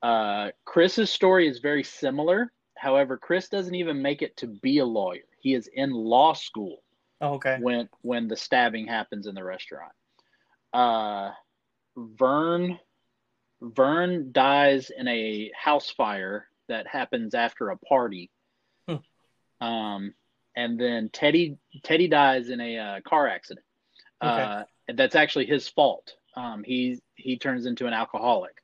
[0.02, 2.52] Uh, Chris's story is very similar.
[2.76, 5.22] However, Chris doesn't even make it to be a lawyer.
[5.40, 6.82] He is in law school
[7.24, 7.58] Oh, okay.
[7.62, 9.92] when when the stabbing happens in the restaurant.
[10.74, 11.32] Uh,
[11.96, 12.80] Vern
[13.62, 18.32] Vern dies in a house fire that happens after a party.
[18.88, 19.66] Hmm.
[19.66, 20.14] Um,
[20.56, 23.66] and then Teddy Teddy dies in a uh, car accident.
[24.24, 24.42] Okay.
[24.42, 24.64] Uh,
[24.96, 26.16] that's actually his fault.
[26.36, 28.56] Um, he he turns into an alcoholic,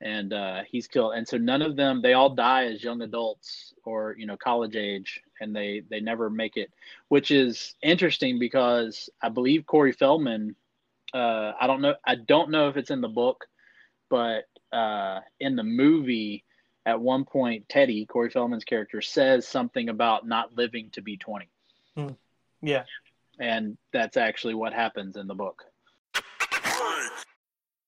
[0.00, 1.14] and uh, he's killed.
[1.14, 4.76] And so none of them they all die as young adults or you know college
[4.76, 6.72] age, and they they never make it,
[7.08, 10.56] which is interesting because I believe Corey Feldman.
[11.12, 11.94] Uh, I don't know.
[12.04, 13.44] I don't know if it's in the book,
[14.10, 16.44] but uh, in the movie,
[16.86, 21.48] at one point, Teddy Corey Feldman's character says something about not living to be twenty,
[21.96, 22.10] hmm.
[22.62, 22.84] Yeah.
[23.38, 25.64] and that's actually what happens in the book.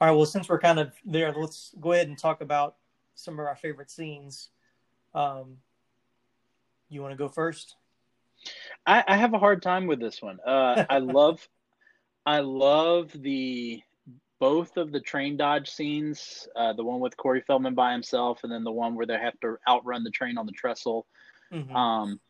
[0.00, 0.16] All right.
[0.16, 2.76] Well, since we're kind of there, let's go ahead and talk about
[3.14, 4.48] some of our favorite scenes.
[5.14, 5.58] Um,
[6.88, 7.76] you want to go first?
[8.86, 10.38] I, I, have a hard time with this one.
[10.46, 11.46] Uh, I love,
[12.24, 13.82] I love the
[14.38, 16.48] both of the train dodge scenes.
[16.56, 19.38] Uh, the one with Corey Feldman by himself, and then the one where they have
[19.40, 21.06] to outrun the train on the trestle.
[21.52, 21.76] Mm-hmm.
[21.76, 22.20] Um,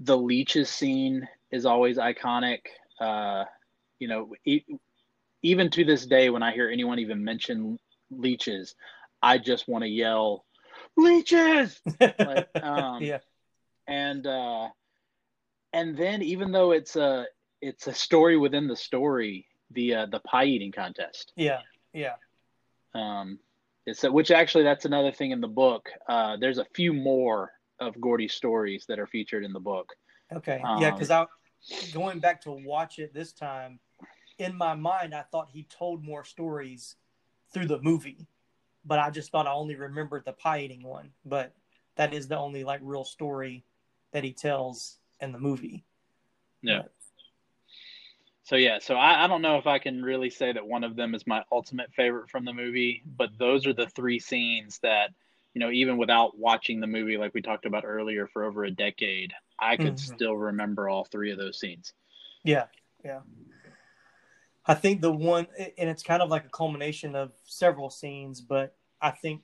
[0.00, 2.60] the leeches scene is always iconic.
[3.00, 3.44] Uh,
[3.98, 4.30] you know,
[5.44, 7.78] even to this day, when I hear anyone even mention
[8.10, 8.74] leeches,
[9.22, 10.44] I just want to yell,
[10.96, 11.80] leeches!
[12.00, 13.18] like, um, yeah.
[13.86, 14.68] And uh,
[15.74, 17.26] and then even though it's a
[17.60, 21.32] it's a story within the story, the uh, the pie eating contest.
[21.36, 21.60] Yeah,
[21.92, 22.14] yeah.
[22.94, 23.38] Um,
[23.84, 25.90] it's a, which actually that's another thing in the book.
[26.08, 29.92] Uh, there's a few more of Gordy's stories that are featured in the book.
[30.32, 31.26] Okay, um, yeah, because I
[31.92, 33.78] going back to watch it this time,
[34.38, 36.96] in my mind, I thought he told more stories
[37.52, 38.26] through the movie,
[38.84, 41.10] but I just thought I only remembered the pie eating one.
[41.24, 41.54] But
[41.96, 43.64] that is the only like real story
[44.12, 45.84] that he tells in the movie.
[46.62, 46.82] Yeah.
[46.82, 46.92] But,
[48.42, 50.96] so yeah, so I, I don't know if I can really say that one of
[50.96, 55.10] them is my ultimate favorite from the movie, but those are the three scenes that,
[55.54, 58.70] you know, even without watching the movie like we talked about earlier for over a
[58.70, 60.14] decade, I could mm-hmm.
[60.14, 61.94] still remember all three of those scenes.
[62.42, 62.66] Yeah,
[63.02, 63.20] yeah.
[64.66, 68.74] I think the one, and it's kind of like a culmination of several scenes, but
[69.00, 69.42] I think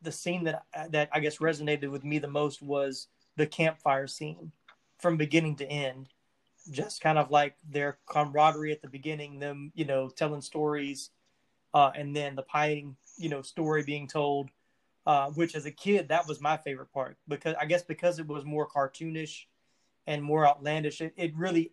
[0.00, 4.52] the scene that that I guess resonated with me the most was the campfire scene
[4.98, 6.08] from beginning to end.
[6.70, 11.10] Just kind of like their camaraderie at the beginning, them you know telling stories,
[11.74, 12.84] uh, and then the pie
[13.16, 14.50] you know story being told.
[15.04, 18.26] Uh, which as a kid that was my favorite part because I guess because it
[18.28, 19.46] was more cartoonish
[20.06, 21.72] and more outlandish, it, it really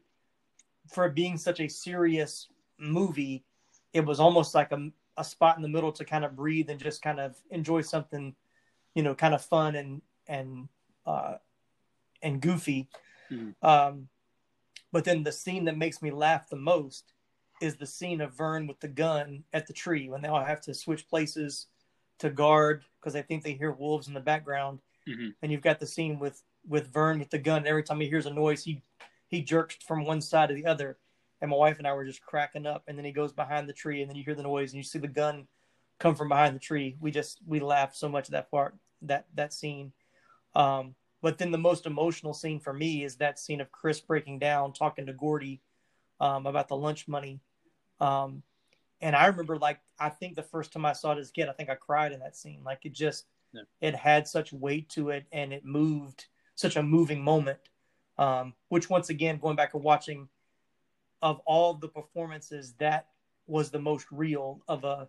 [0.89, 2.47] for being such a serious
[2.79, 3.43] movie,
[3.93, 6.79] it was almost like a, a spot in the middle to kind of breathe and
[6.79, 8.35] just kind of enjoy something,
[8.95, 10.67] you know, kind of fun and and
[11.05, 11.35] uh,
[12.21, 12.87] and goofy.
[13.31, 13.65] Mm-hmm.
[13.67, 14.07] Um,
[14.91, 17.13] but then the scene that makes me laugh the most
[17.61, 20.61] is the scene of Vern with the gun at the tree when they all have
[20.61, 21.67] to switch places
[22.19, 24.79] to guard because they think they hear wolves in the background.
[25.07, 25.29] Mm-hmm.
[25.41, 27.65] And you've got the scene with with Vern with the gun.
[27.65, 28.81] Every time he hears a noise, he
[29.29, 30.97] he jerks from one side to the other,
[31.39, 32.83] and my wife and I were just cracking up.
[32.87, 34.83] And then he goes behind the tree, and then you hear the noise, and you
[34.83, 35.47] see the gun
[35.99, 36.97] come from behind the tree.
[36.99, 39.93] We just we laughed so much at that part, that that scene.
[40.55, 44.39] Um, but then the most emotional scene for me is that scene of Chris breaking
[44.39, 45.61] down, talking to Gordy
[46.19, 47.39] um, about the lunch money.
[47.99, 48.43] Um,
[49.01, 51.49] and I remember, like, I think the first time I saw it as a kid,
[51.49, 52.61] I think I cried in that scene.
[52.65, 53.61] Like, it just, yeah.
[53.81, 57.59] it had such weight to it, and it moved such a moving moment
[58.19, 60.27] um, which once again, going back and watching
[61.21, 63.07] of all the performances, that
[63.47, 65.07] was the most real of a,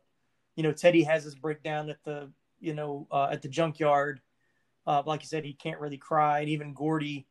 [0.55, 4.21] you know, Teddy has his breakdown at the, you know, uh, at the junkyard.
[4.87, 6.41] Uh, like you said, he can't really cry.
[6.41, 7.27] And even Gordy,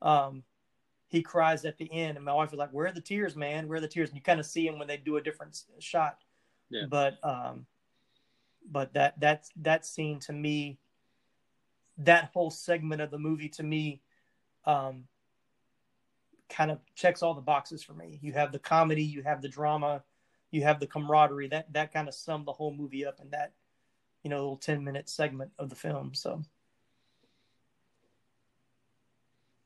[0.00, 0.44] um,
[1.08, 2.16] he cries at the end.
[2.16, 3.66] And my wife was like, where are the tears, man?
[3.66, 4.10] Where are the tears?
[4.10, 6.18] And you kind of see him when they do a different shot.
[6.70, 6.84] Yeah.
[6.88, 7.66] But, um,
[8.70, 10.78] but that, that, that scene to me,
[11.98, 14.02] that whole segment of the movie to me,
[14.64, 15.04] um,
[16.48, 18.18] kind of checks all the boxes for me.
[18.22, 20.02] You have the comedy, you have the drama,
[20.50, 21.48] you have the camaraderie.
[21.48, 23.52] That that kind of summed the whole movie up in that
[24.22, 26.14] you know little ten minute segment of the film.
[26.14, 26.42] So.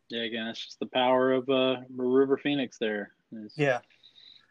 [0.09, 2.79] Yeah, again, it's just the power of uh, River Phoenix.
[2.79, 3.79] There, it's yeah,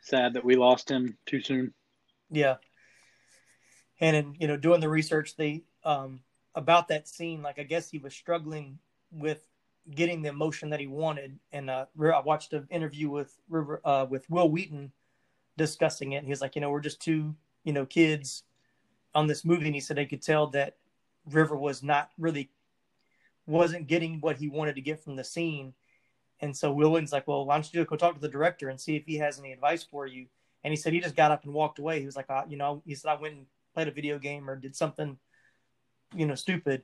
[0.01, 1.73] sad that we lost him too soon.
[2.31, 2.55] Yeah,
[3.99, 6.21] and in you know doing the research, they um
[6.55, 8.79] about that scene, like I guess he was struggling
[9.11, 9.45] with
[9.95, 11.37] getting the emotion that he wanted.
[11.51, 14.91] And uh, I watched an interview with River uh, with Wil Wheaton
[15.57, 16.23] discussing it.
[16.23, 18.43] He was like, you know, we're just two, you know, kids
[19.15, 20.75] on this movie, and he said they could tell that
[21.25, 22.49] River was not really
[23.45, 25.73] wasn't getting what he wanted to get from the scene.
[26.39, 28.79] And so Wil Wheaton's like, well, why don't you go talk to the director and
[28.79, 30.27] see if he has any advice for you?
[30.63, 31.99] And he said he just got up and walked away.
[31.99, 34.55] He was like, you know, he said I went and played a video game or
[34.55, 35.17] did something,
[36.15, 36.83] you know, stupid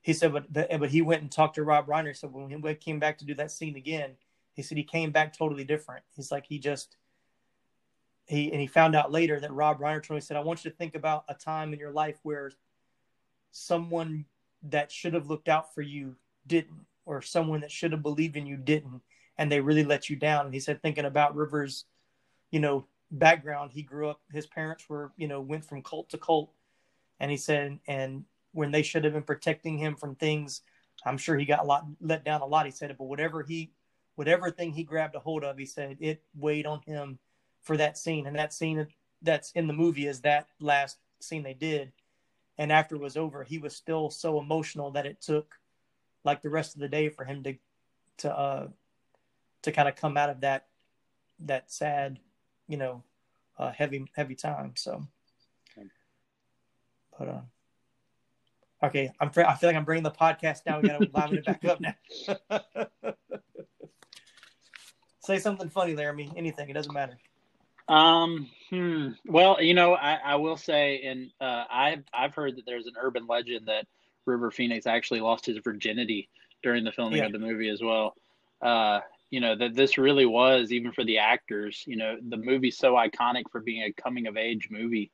[0.00, 2.16] he said, but the, but he went and talked to Rob Reiner.
[2.16, 4.12] So when he came back to do that scene again,
[4.52, 6.04] he said he came back totally different.
[6.14, 6.96] He's like he just
[8.26, 10.70] he and he found out later that Rob Reiner told he said, I want you
[10.70, 12.50] to think about a time in your life where
[13.50, 14.24] someone
[14.62, 18.46] that should have looked out for you didn't, or someone that should have believed in
[18.46, 19.00] you didn't,
[19.38, 20.44] and they really let you down.
[20.44, 21.84] And he said, thinking about Rivers,
[22.50, 26.18] you know, background, he grew up, his parents were, you know, went from cult to
[26.18, 26.50] cult.
[27.20, 28.24] And he said, and
[28.58, 30.62] when they should have been protecting him from things,
[31.06, 32.66] I'm sure he got a lot let down a lot.
[32.66, 33.70] He said, it, but whatever he,
[34.16, 37.20] whatever thing he grabbed a hold of, he said it weighed on him
[37.62, 38.26] for that scene.
[38.26, 38.88] And that scene
[39.22, 41.92] that's in the movie is that last scene they did.
[42.58, 45.54] And after it was over, he was still so emotional that it took
[46.24, 47.54] like the rest of the day for him to,
[48.18, 48.68] to, uh,
[49.62, 50.66] to kind of come out of that,
[51.38, 52.18] that sad,
[52.66, 53.04] you know,
[53.56, 54.72] uh, heavy, heavy time.
[54.74, 55.06] So,
[57.16, 57.40] but, uh,
[58.82, 59.28] Okay, I'm.
[59.28, 60.82] I feel like I'm bringing the podcast down.
[60.82, 61.94] We got to liven it back up now.
[65.20, 66.32] Say something funny, Laramie.
[66.36, 66.70] Anything.
[66.70, 67.18] It doesn't matter.
[67.88, 68.48] Um.
[68.70, 69.10] Hmm.
[69.26, 72.94] Well, you know, I, I will say, and uh, I've I've heard that there's an
[73.00, 73.86] urban legend that
[74.26, 76.28] River Phoenix actually lost his virginity
[76.62, 77.26] during the filming yeah.
[77.26, 78.14] of the movie as well.
[78.62, 79.00] Uh,
[79.30, 81.82] you know that this really was even for the actors.
[81.84, 85.10] You know, the movie's so iconic for being a coming of age movie.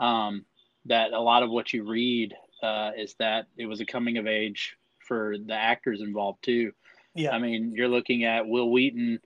[0.00, 0.44] Um,
[0.86, 4.26] that a lot of what you read uh, is that it was a coming of
[4.26, 6.72] age for the actors involved too.
[7.14, 9.20] Yeah, I mean, you're looking at Wil Wheaton.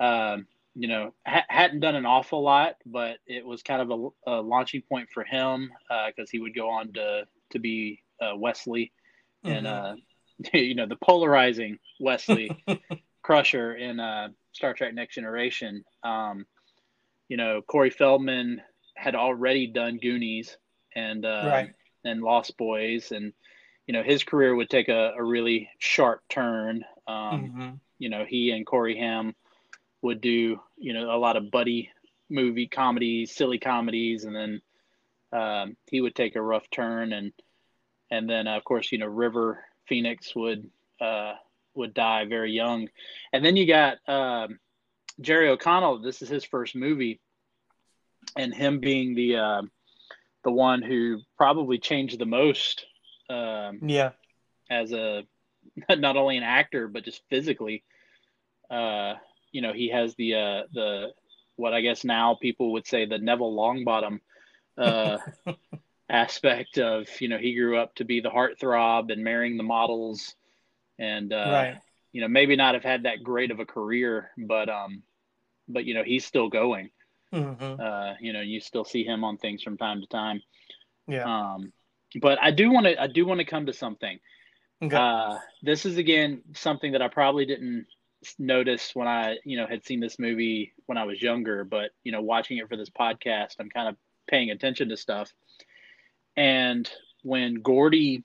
[0.00, 3.90] Um, you know, ha- hadn't done an awful lot, but it was kind of
[4.26, 8.02] a, a launching point for him because uh, he would go on to to be
[8.20, 8.92] uh, Wesley,
[9.44, 9.56] mm-hmm.
[9.56, 9.94] and uh,
[10.52, 12.50] you know the polarizing Wesley
[13.22, 15.84] Crusher in uh, Star Trek Next Generation.
[16.02, 16.46] Um,
[17.28, 18.60] you know, Corey Feldman
[18.96, 20.56] had already done Goonies,
[20.94, 21.74] and uh, right
[22.04, 23.32] and Lost Boys, and
[23.86, 26.84] you know his career would take a, a really sharp turn.
[27.06, 27.70] Um, mm-hmm.
[27.98, 29.34] You know, he and Corey Haim
[30.02, 31.90] would do you know a lot of buddy
[32.28, 34.62] movie comedies, silly comedies, and then
[35.32, 37.32] um, he would take a rough turn, and
[38.10, 40.68] and then uh, of course you know River Phoenix would
[41.00, 41.34] uh,
[41.74, 42.88] would die very young,
[43.32, 44.58] and then you got um,
[45.20, 45.98] Jerry O'Connell.
[45.98, 47.20] This is his first movie,
[48.36, 49.62] and him being the uh,
[50.44, 52.86] the one who probably changed the most.
[53.30, 54.10] Um, yeah.
[54.70, 55.24] As a
[55.88, 57.84] not only an actor but just physically,
[58.70, 59.14] uh,
[59.52, 61.12] you know, he has the uh, the
[61.56, 64.20] what I guess now people would say the Neville Longbottom
[64.78, 65.18] uh,
[66.08, 70.34] aspect of you know he grew up to be the heartthrob and marrying the models,
[70.98, 71.78] and uh, right.
[72.12, 75.02] you know maybe not have had that great of a career, but um,
[75.68, 76.90] but you know he's still going.
[77.32, 77.80] Mm-hmm.
[77.80, 80.42] Uh, you know, you still see him on things from time to time.
[81.08, 81.24] Yeah.
[81.24, 81.72] Um,
[82.20, 84.18] but I do want to I do want to come to something.
[84.82, 84.96] Okay.
[84.96, 87.86] Uh, this is again something that I probably didn't
[88.38, 92.12] notice when I you know had seen this movie when I was younger, but you
[92.12, 93.96] know watching it for this podcast, I'm kind of
[94.28, 95.32] paying attention to stuff.
[96.36, 96.88] And
[97.22, 98.24] when Gordy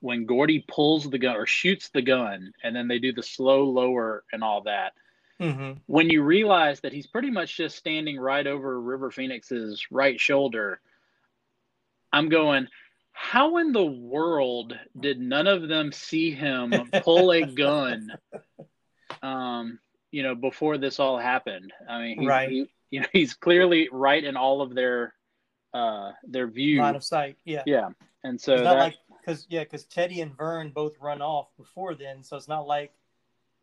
[0.00, 3.64] when Gordy pulls the gun or shoots the gun, and then they do the slow
[3.64, 4.92] lower and all that,
[5.40, 5.78] Mm-hmm.
[5.86, 10.80] When you realize that he's pretty much just standing right over River Phoenix's right shoulder,
[12.12, 12.68] I'm going,
[13.12, 16.72] how in the world did none of them see him
[17.02, 18.12] pull a gun?
[19.22, 19.80] Um,
[20.10, 21.72] you know, before this all happened.
[21.88, 22.48] I mean, he's, right.
[22.48, 25.14] He, you know, he's clearly right in all of their
[25.74, 27.36] uh their view line of sight.
[27.44, 27.88] Yeah, yeah,
[28.22, 31.48] and so it's not that, like because yeah, because Teddy and Vern both run off
[31.56, 32.92] before then, so it's not like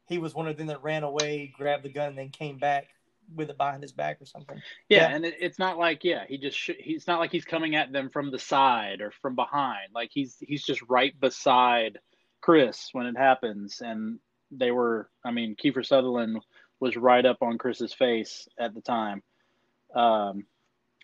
[0.07, 2.87] he was one of them that ran away, grabbed the gun, and then came back
[3.33, 4.61] with it behind his back or something.
[4.87, 5.15] Yeah, yeah.
[5.15, 7.91] and it, it's not like yeah, he just sh- he's not like he's coming at
[7.91, 9.89] them from the side or from behind.
[9.93, 11.99] Like he's he's just right beside
[12.41, 14.19] Chris when it happens, and
[14.51, 15.09] they were.
[15.23, 16.39] I mean, Kiefer Sutherland
[16.79, 19.23] was right up on Chris's face at the time.
[19.95, 20.45] Um,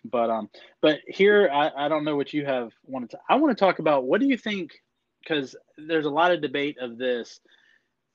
[0.04, 0.50] but um,
[0.80, 3.18] but here I, I don't know what you have wanted to.
[3.28, 4.72] I want to talk about what do you think
[5.20, 7.40] because there's a lot of debate of this.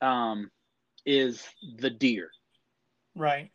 [0.02, 0.52] Um,
[1.08, 1.44] is
[1.80, 2.30] the deer.
[3.16, 3.50] Right.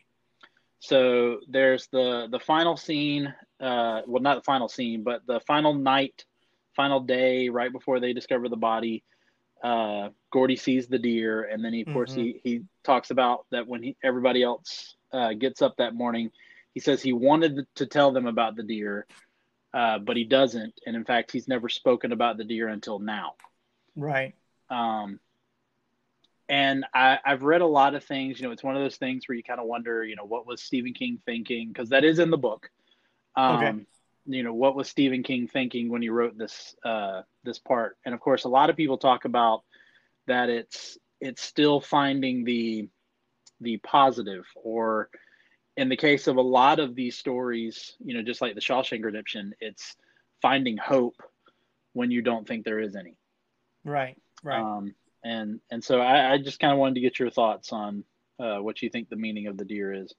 [0.81, 3.33] So there's the the final scene.
[3.61, 6.25] Uh, well, not the final scene, but the final night,
[6.75, 9.05] final day, right before they discover the body.
[9.63, 11.95] Uh, Gordy sees the deer, and then he, of mm-hmm.
[11.95, 16.33] course he he talks about that when he, everybody else uh, gets up that morning.
[16.75, 19.07] He says he wanted to tell them about the deer,
[19.73, 23.35] uh, but he doesn't, and in fact, he's never spoken about the deer until now.
[23.95, 24.35] Right.
[24.69, 25.21] Um,
[26.49, 28.39] and I, have read a lot of things.
[28.39, 30.47] You know, it's one of those things where you kind of wonder, you know, what
[30.47, 31.69] was Stephen King thinking?
[31.69, 32.71] Because that is in the book.
[33.37, 33.87] Um, okay.
[34.27, 37.97] You know, what was Stephen King thinking when he wrote this uh, this part.
[38.05, 39.63] And of course, a lot of people talk about
[40.27, 42.89] that it's it's still finding the
[43.61, 45.09] the positive or
[45.77, 49.03] in the case of a lot of these stories, you know, just like the Shawshank
[49.05, 49.97] Redemption, it's
[50.43, 51.23] finding hope
[51.95, 53.17] when you don't think there is any.
[53.85, 54.17] Right.
[54.43, 54.61] Right.
[54.61, 58.05] Um, and and so I, I just kind of wanted to get your thoughts on
[58.39, 60.15] uh, what you think the meaning of the deer is.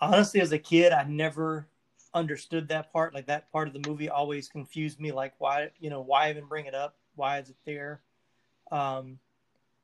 [0.00, 1.68] Honestly, as a kid, I never
[2.12, 3.14] understood that part.
[3.14, 5.12] Like that part of the movie always confused me.
[5.12, 6.96] Like why, you know, why even bring it up?
[7.14, 8.02] Why is it there?
[8.70, 9.18] Um,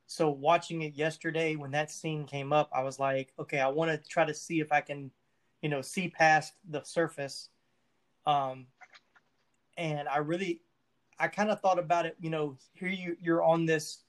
[0.06, 3.90] so watching it yesterday when that scene came up, I was like, okay, I want
[3.90, 5.10] to try to see if I can,
[5.62, 7.48] you know, see past the surface.
[8.26, 8.66] Um,
[9.76, 10.60] and I really,
[11.22, 12.16] I kind of thought about it.
[12.20, 14.02] You know, here you you're on this.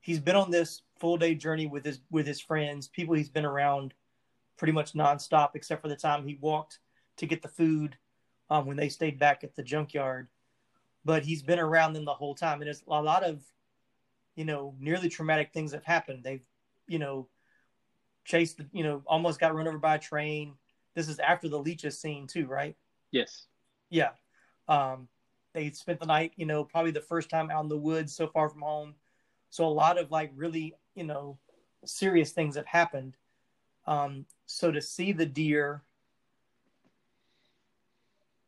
[0.00, 3.44] He's been on this full day journey with his with his friends, people he's been
[3.44, 3.94] around,
[4.56, 6.78] pretty much nonstop, except for the time he walked
[7.16, 7.96] to get the food
[8.50, 10.28] um, when they stayed back at the junkyard.
[11.04, 13.42] But he's been around them the whole time, and there's a lot of
[14.34, 16.24] you know, nearly traumatic things have happened.
[16.24, 16.42] They've,
[16.88, 17.28] you know,
[18.24, 20.54] chased, you know, almost got run over by a train.
[20.94, 22.76] This is after the leeches scene too, right?
[23.10, 23.46] Yes.
[23.90, 24.10] Yeah.
[24.68, 25.08] Um,
[25.54, 28.26] they spent the night, you know, probably the first time out in the woods so
[28.26, 28.94] far from home.
[29.50, 31.38] So a lot of like really, you know,
[31.84, 33.16] serious things have happened.
[33.86, 35.82] Um, so to see the deer,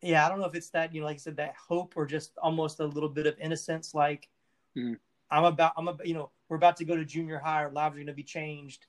[0.02, 2.06] yeah, I don't know if it's that, you know, like I said, that hope or
[2.06, 4.28] just almost a little bit of innocence, like,
[4.76, 4.94] mm-hmm.
[5.30, 7.64] I'm about I'm about you know we're about to go to junior high.
[7.64, 8.86] Our lives are going to be changed.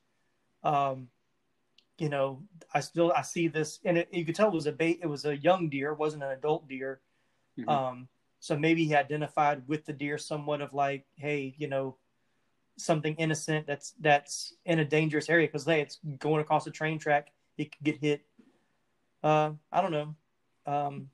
[0.63, 1.07] Um,
[1.97, 2.43] you know,
[2.73, 4.99] I still I see this, and it, you could tell it was a bait.
[5.01, 6.99] It was a young deer, it wasn't an adult deer.
[7.57, 7.69] Mm-hmm.
[7.69, 8.07] Um,
[8.39, 11.97] so maybe he identified with the deer somewhat of like, hey, you know,
[12.77, 16.99] something innocent that's that's in a dangerous area because hey, it's going across a train
[16.99, 17.29] track.
[17.57, 18.21] It could get hit.
[19.23, 20.15] Uh, I don't know.
[20.65, 21.09] Um,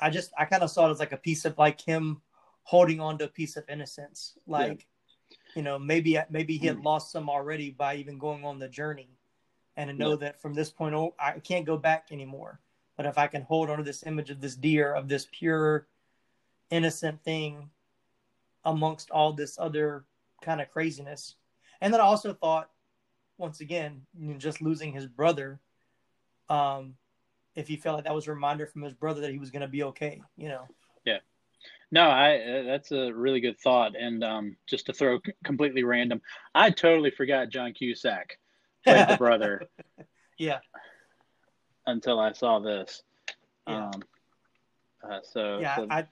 [0.00, 2.22] I just I kind of saw it as like a piece of like him
[2.64, 4.34] holding on to a piece of innocence.
[4.46, 4.86] Like,
[5.30, 5.36] yeah.
[5.56, 6.84] you know, maybe maybe he had mm.
[6.84, 9.10] lost some already by even going on the journey,
[9.76, 10.16] and to know yeah.
[10.16, 12.60] that from this point on, I can't go back anymore.
[13.00, 15.86] But if I can hold on to this image of this deer, of this pure,
[16.68, 17.70] innocent thing,
[18.62, 20.04] amongst all this other
[20.42, 21.36] kind of craziness,
[21.80, 22.68] and then I also thought,
[23.38, 25.60] once again, you know, just losing his brother,
[26.50, 26.94] um,
[27.54, 29.62] if he felt like that was a reminder from his brother that he was going
[29.62, 30.68] to be okay, you know.
[31.06, 31.20] Yeah.
[31.90, 33.96] No, I uh, that's a really good thought.
[33.96, 36.20] And um, just to throw completely random,
[36.54, 38.36] I totally forgot John Cusack
[38.84, 39.62] played the brother.
[40.36, 40.60] Yeah.
[41.90, 43.02] Until I saw this.
[43.66, 43.86] Yeah.
[43.86, 44.02] Um,
[45.02, 45.86] uh, so yeah, so...
[45.90, 46.06] I,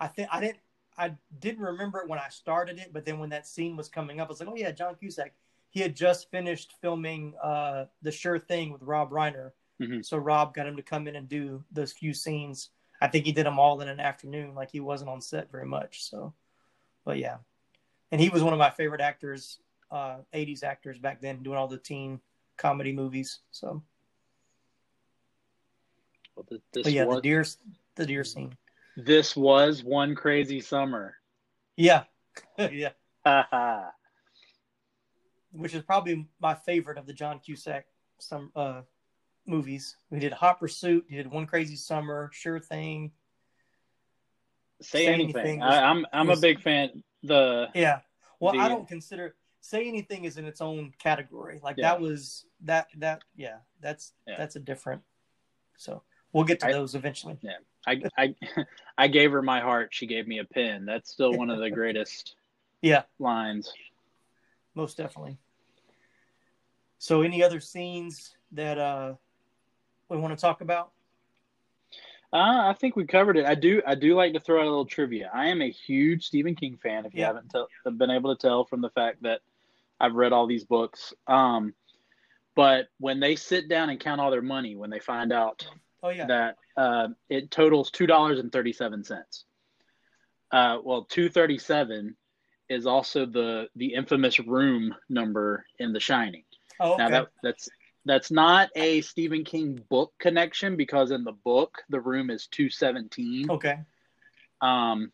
[0.00, 0.58] I think I didn't,
[0.96, 4.20] I didn't remember it when I started it, but then when that scene was coming
[4.20, 5.34] up, I was like, oh yeah, John Cusack.
[5.70, 9.50] He had just finished filming uh, the Sure Thing with Rob Reiner,
[9.82, 10.02] mm-hmm.
[10.02, 12.70] so Rob got him to come in and do those few scenes
[13.04, 14.54] I think he did them all in an afternoon.
[14.54, 16.04] Like he wasn't on set very much.
[16.04, 16.32] So,
[17.04, 17.36] but yeah,
[18.10, 19.58] and he was one of my favorite actors,
[19.90, 22.20] uh, '80s actors back then, doing all the teen
[22.56, 23.40] comedy movies.
[23.50, 23.82] So,
[26.50, 27.44] well, this but yeah, was, the deer,
[27.96, 28.56] the deer scene.
[28.96, 31.16] This was one crazy summer.
[31.76, 32.04] Yeah,
[32.58, 32.90] yeah.
[35.52, 37.86] Which is probably my favorite of the John Cusack
[38.18, 38.82] some uh,
[39.46, 39.96] movies.
[40.10, 41.06] We did Hot Pursuit.
[41.08, 43.12] He did One Crazy Summer, Sure Thing.
[44.80, 45.36] Say, say anything.
[45.36, 47.02] anything was, I, am I'm, I'm was, a big fan.
[47.22, 48.00] The yeah.
[48.40, 51.60] Well, the, I don't consider say anything is in its own category.
[51.62, 51.90] Like yeah.
[51.90, 53.58] that was that that yeah.
[53.80, 54.34] That's yeah.
[54.36, 55.02] that's a different.
[55.76, 56.02] So
[56.34, 57.38] we'll get to I, those eventually.
[57.40, 57.52] Yeah.
[57.86, 58.34] I I
[58.98, 59.88] I gave her my heart.
[59.92, 60.84] She gave me a pin.
[60.84, 62.34] That's still one of the greatest.
[62.82, 63.02] yeah.
[63.18, 63.72] Lines.
[64.74, 65.38] Most definitely.
[66.98, 69.14] So, any other scenes that uh
[70.10, 70.90] we want to talk about?
[72.32, 73.46] Uh, I think we covered it.
[73.46, 73.80] I do.
[73.86, 75.30] I do like to throw out a little trivia.
[75.32, 77.06] I am a huge Stephen King fan.
[77.06, 77.28] If you yeah.
[77.28, 79.40] haven't t- been able to tell from the fact that
[80.00, 81.74] I've read all these books, um,
[82.56, 85.64] but when they sit down and count all their money, when they find out
[86.04, 86.26] oh, yeah.
[86.26, 89.44] that uh, it totals two dollars and thirty seven cents.
[90.52, 92.16] Uh, well, two thirty seven
[92.68, 96.44] is also the the infamous room number in The Shining.
[96.80, 97.02] Oh, okay.
[97.02, 97.68] Now that that's
[98.04, 103.50] that's not a Stephen King book connection because in the book the room is 217.
[103.50, 103.78] Okay.
[104.60, 105.12] Um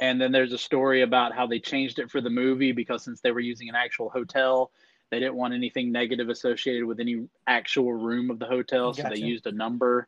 [0.00, 3.20] and then there's a story about how they changed it for the movie because since
[3.20, 4.70] they were using an actual hotel,
[5.10, 9.02] they didn't want anything negative associated with any actual room of the hotel, gotcha.
[9.02, 10.06] so they used a number.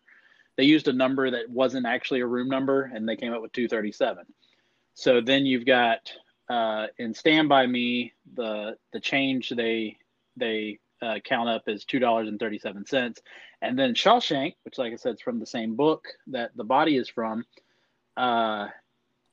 [0.57, 3.53] They used a number that wasn't actually a room number and they came up with
[3.53, 4.27] 237.
[4.95, 6.13] So then you've got
[6.49, 9.97] uh, in Stand by Me, the the change they
[10.37, 13.23] they uh, count up is two dollars and thirty seven cents,
[13.63, 16.97] and then Shawshank, which, like I said, is from the same book that the body
[16.97, 17.45] is from.
[18.17, 18.69] Uh,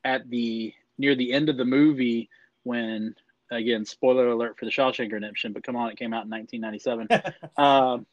[0.02, 2.30] at the near the end of the movie,
[2.62, 3.14] when
[3.50, 7.08] again, spoiler alert for the Shawshank Redemption, but come on, it came out in 1997,
[7.56, 8.06] um,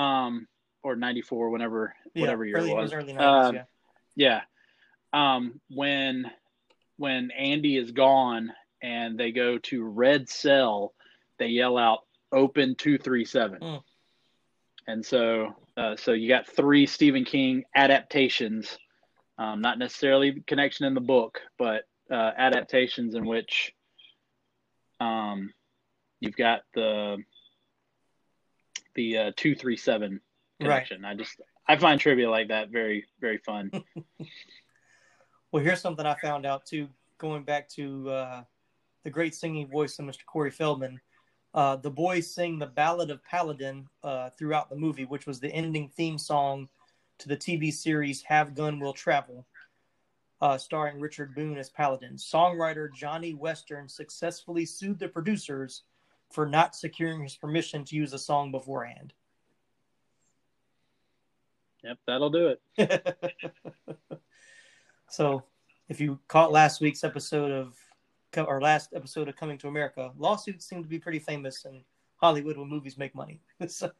[0.00, 0.48] um,
[0.82, 2.92] or 94, whenever Yeah, whatever year early, it was.
[2.92, 3.64] early 90s, Um, yeah.
[4.14, 4.40] yeah.
[5.12, 6.30] Um, when
[6.98, 10.92] when Andy is gone and they go to Red Cell,
[11.38, 12.00] they yell out
[12.32, 13.60] "Open two three seven.
[13.60, 13.82] Mm.
[14.86, 18.78] And so, uh, so you got three Stephen King adaptations,
[19.38, 23.72] um, not necessarily connection in the book, but uh, adaptations in which
[25.00, 25.52] um,
[26.20, 27.18] you've got the
[28.94, 30.20] the uh, two three seven
[30.60, 30.66] Right.
[30.66, 31.04] connection.
[31.04, 33.70] I just I find trivia like that very very fun.
[35.50, 38.42] Well, here's something I found out too, going back to uh,
[39.04, 40.26] the great singing voice of Mr.
[40.26, 41.00] Corey Feldman.
[41.54, 45.48] Uh, the boys sing the Ballad of Paladin uh, throughout the movie, which was the
[45.48, 46.68] ending theme song
[47.18, 49.46] to the TV series Have Gun Will Travel,
[50.40, 52.14] uh, starring Richard Boone as Paladin.
[52.14, 55.82] Songwriter Johnny Western successfully sued the producers
[56.30, 59.12] for not securing his permission to use a song beforehand.
[61.84, 63.60] Yep, that'll do it.
[65.08, 65.44] so,
[65.88, 67.78] if you caught last week's episode of
[68.36, 71.82] or last episode of Coming to America, lawsuits seem to be pretty famous in
[72.18, 73.40] Hollywood when movies make money.
[73.68, 73.90] so,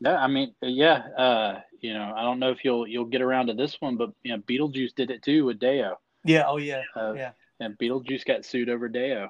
[0.00, 3.46] Yeah, I mean, yeah, uh, you know, I don't know if you'll you'll get around
[3.48, 5.94] to this one, but you know, Beetlejuice did it too with Day-O.
[6.24, 7.32] yeah, oh yeah, Uh, yeah.
[7.60, 9.28] And Beetlejuice got sued over Day-O.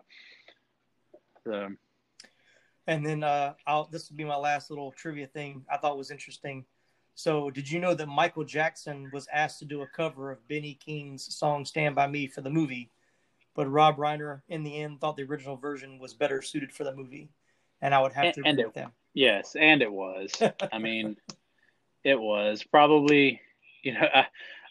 [1.45, 1.69] So,
[2.87, 6.11] And then uh, I'll this will be my last little trivia thing I thought was
[6.11, 6.65] interesting.
[7.17, 10.75] So, did you know that Michael Jackson was asked to do a cover of Benny
[10.85, 12.91] King's song "Stand by Me" for the movie,
[13.55, 16.95] but Rob Reiner, in the end, thought the original version was better suited for the
[16.95, 17.29] movie,
[17.83, 18.93] and I would have to And- and it- with them.
[19.15, 20.31] yes, and it was.
[20.73, 21.17] I mean,
[22.05, 23.41] it was probably,
[23.83, 24.27] you know, I,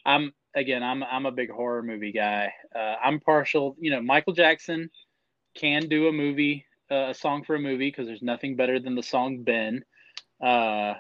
[0.06, 2.54] I'm again, I'm I'm a big horror movie guy.
[2.76, 4.90] Uh, I'm partial, you know, Michael Jackson
[5.56, 8.96] can do a movie, uh, a song for a movie because there's nothing better than
[8.96, 9.84] the song Ben.
[10.42, 10.96] Uh,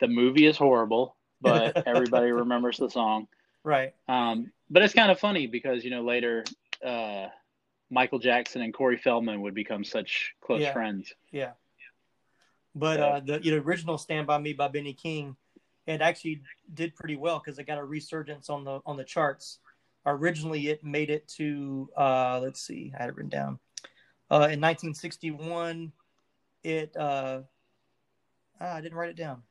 [0.00, 3.26] the movie is horrible, but everybody remembers the song.
[3.64, 3.94] Right.
[4.08, 6.44] Um, but it's kind of funny because you know later,
[6.84, 7.26] uh,
[7.90, 10.72] Michael Jackson and Corey Feldman would become such close Yeah.
[10.72, 11.12] friends.
[11.30, 11.52] Yeah.
[12.74, 15.36] But So- uh, the you know, original "Stand by Me" by Benny King,
[15.86, 16.42] it actually
[16.74, 19.58] did pretty well because it got a resurgence on the on the charts.
[20.06, 23.58] Originally, it made it to uh, let's see, I had it written down.
[24.30, 25.92] Uh, in 1961,
[26.62, 27.42] it uh,
[28.60, 29.42] ah, I didn't write it down.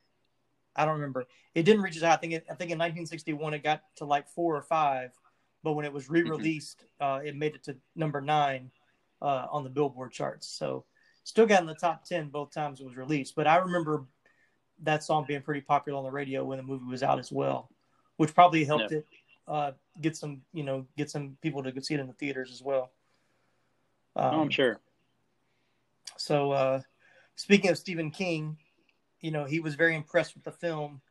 [0.76, 1.26] I don't remember.
[1.54, 1.96] It didn't reach.
[1.96, 2.12] As high.
[2.12, 5.10] I think it, I think in 1961 it got to like four or five,
[5.62, 8.70] but when it was re-released, uh, it made it to number nine
[9.20, 10.46] uh, on the Billboard charts.
[10.48, 10.84] So
[11.28, 14.06] still got in the top 10 both times it was released but i remember
[14.82, 17.68] that song being pretty popular on the radio when the movie was out as well
[18.16, 18.98] which probably helped Yeah.
[18.98, 19.06] it
[19.46, 22.50] uh, get some you know get some people to go see it in the theaters
[22.50, 22.92] as well
[24.16, 24.80] um, oh, I'm sure.
[26.16, 26.80] so uh,
[27.36, 28.56] speaking of stephen king
[29.20, 31.02] you know he was very impressed with the film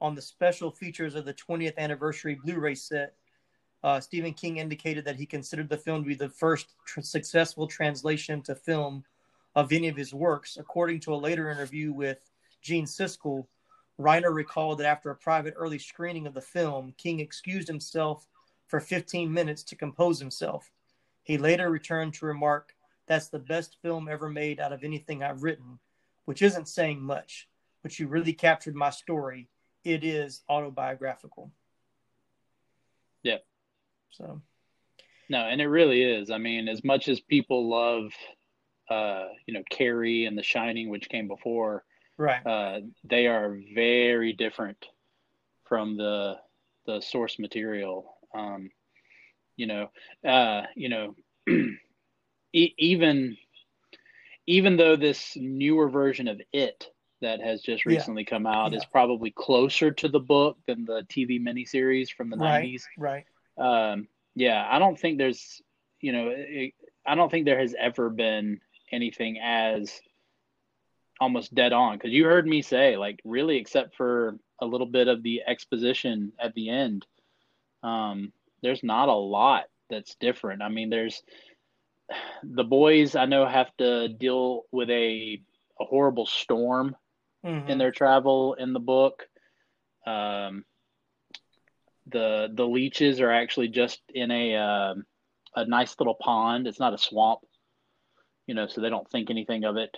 [0.00, 3.14] on the special features of the 20th anniversary blu-ray set
[3.86, 7.66] uh, stephen king indicated that he considered the film to be the first tr- successful
[7.66, 9.04] translation to film
[9.56, 10.58] of any of his works.
[10.58, 12.18] According to a later interview with
[12.60, 13.46] Gene Siskel,
[13.98, 18.28] Reiner recalled that after a private early screening of the film, King excused himself
[18.66, 20.70] for 15 minutes to compose himself.
[21.22, 22.74] He later returned to remark,
[23.06, 25.78] That's the best film ever made out of anything I've written,
[26.26, 27.48] which isn't saying much,
[27.82, 29.48] but you really captured my story.
[29.84, 31.50] It is autobiographical.
[33.22, 33.38] Yeah.
[34.16, 34.40] So,
[35.28, 36.30] No, and it really is.
[36.30, 38.12] I mean, as much as people love,
[38.90, 41.84] uh, you know, Carrie and The Shining, which came before,
[42.16, 42.44] right.
[42.46, 44.86] uh, they are very different
[45.64, 46.36] from the
[46.86, 48.14] the source material.
[48.34, 48.70] Um,
[49.56, 49.90] you know,
[50.24, 51.16] uh, you know,
[52.52, 53.36] e- even
[54.46, 56.86] even though this newer version of it
[57.20, 57.92] that has just Yeah.
[57.92, 58.78] recently come out Yeah.
[58.78, 62.62] is probably closer to the book than the TV miniseries from the right.
[62.62, 62.86] 90s.
[62.96, 63.26] Right.
[63.58, 65.62] Um, yeah, I don't think there's,
[66.00, 66.74] you know, it,
[67.06, 68.60] I don't think there has ever been
[68.92, 70.00] anything as
[71.20, 75.08] almost dead on because you heard me say, like, really, except for a little bit
[75.08, 77.06] of the exposition at the end,
[77.82, 78.32] um,
[78.62, 80.62] there's not a lot that's different.
[80.62, 81.22] I mean, there's
[82.42, 85.40] the boys I know have to deal with a
[85.78, 86.96] a horrible storm
[87.44, 87.68] Mhm.
[87.68, 89.28] in their travel in the book.
[90.06, 90.64] Um,
[92.08, 95.04] the the leeches are actually just in a um
[95.56, 96.66] a nice little pond.
[96.66, 97.40] It's not a swamp,
[98.46, 99.96] you know, so they don't think anything of it.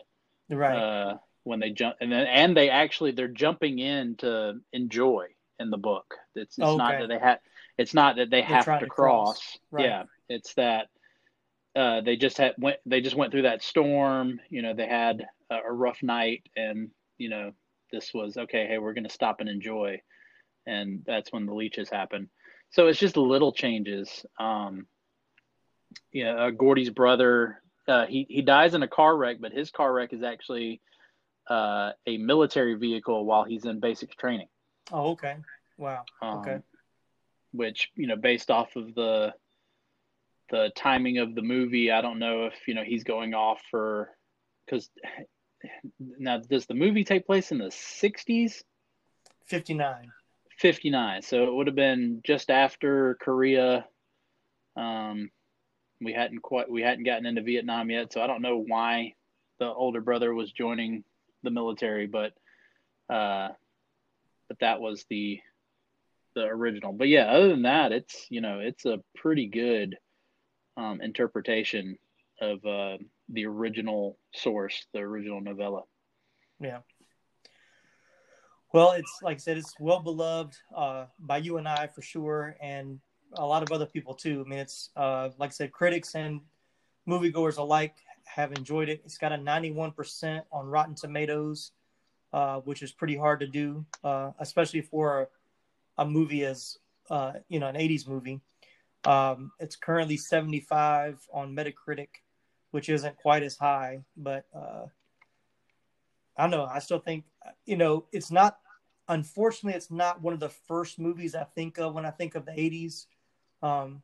[0.50, 0.74] right.
[0.76, 5.26] Uh, when they jump and then and they actually they're jumping in to enjoy
[5.60, 6.16] in the book.
[6.34, 6.76] It's, it's Okay.
[6.76, 7.38] not that they had
[7.78, 9.38] it's not that they They're have to to cross.
[9.38, 9.58] cross.
[9.70, 9.84] Right.
[9.84, 10.88] Yeah, it's that
[11.76, 14.40] uh, they just had went they just went through that storm.
[14.50, 17.52] You know, they had a, a rough night, and you know
[17.92, 18.66] this was okay.
[18.68, 20.00] Hey, we're going to stop and enjoy,
[20.68, 22.28] and that's when the leeches happen.
[22.70, 24.26] So it's just little changes.
[24.38, 24.86] Um,
[26.12, 29.92] yeah, uh, Gordy's brother uh, he he dies in a car wreck, but his car
[29.92, 30.80] wreck is actually
[31.48, 34.48] uh, a military vehicle while he's in basic training.
[34.92, 35.36] Oh, okay.
[35.78, 36.04] Wow.
[36.20, 36.58] Um, Okay.
[37.52, 39.32] Which you know, based off of the
[40.50, 44.10] the timing of the movie, I don't know if you know he's going off for
[44.66, 44.90] because
[45.98, 48.62] now does the movie take place in the '60s?
[49.46, 50.12] 59.
[50.58, 51.22] 59.
[51.22, 53.86] So it would have been just after Korea.
[54.76, 55.30] Um,
[56.00, 59.14] we hadn't quite we hadn't gotten into Vietnam yet, so I don't know why
[59.58, 61.04] the older brother was joining
[61.42, 62.32] the military, but
[63.12, 63.48] uh,
[64.48, 65.40] but that was the
[66.34, 66.92] the original.
[66.92, 69.96] But yeah, other than that, it's you know it's a pretty good
[70.76, 71.98] um, interpretation
[72.40, 72.98] of uh,
[73.28, 75.82] the original source, the original novella.
[76.60, 76.78] Yeah.
[78.72, 82.54] Well, it's like I said, it's well beloved uh, by you and I for sure,
[82.60, 83.00] and
[83.34, 84.42] a lot of other people too.
[84.44, 86.40] I mean, it's uh, like I said, critics and
[87.08, 87.94] moviegoers alike
[88.24, 89.00] have enjoyed it.
[89.04, 91.72] It's got a 91% on Rotten Tomatoes,
[92.32, 95.22] uh, which is pretty hard to do, uh, especially for
[95.96, 98.40] a, a movie as uh, you know an 80s movie.
[99.04, 102.08] Um, it's currently 75 on Metacritic,
[102.72, 104.86] which isn't quite as high, but uh,
[106.38, 106.66] I don't know.
[106.66, 107.24] I still think,
[107.66, 108.60] you know, it's not,
[109.08, 112.46] unfortunately, it's not one of the first movies I think of when I think of
[112.46, 113.06] the 80s.
[113.60, 114.02] Um,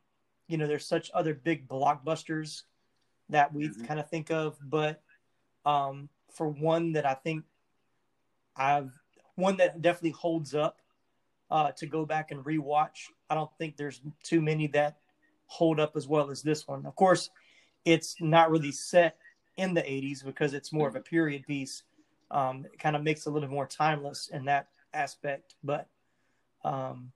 [0.48, 2.64] you know, there's such other big blockbusters
[3.28, 3.86] that we Mhm.
[3.86, 5.00] kind of think of, but
[5.64, 7.44] um, for one that I think
[8.56, 8.92] I've,
[9.36, 10.80] one that definitely holds up
[11.50, 14.98] uh, to go back and rewatch, I don't think there's too many that
[15.46, 16.84] hold up as well as this one.
[16.84, 17.30] Of course,
[17.84, 19.18] it's not really set
[19.56, 21.84] in the 80s because it's more of a period piece
[22.34, 25.54] um, it kind of makes it a little more timeless in that aspect.
[25.62, 25.86] But
[26.64, 27.12] um,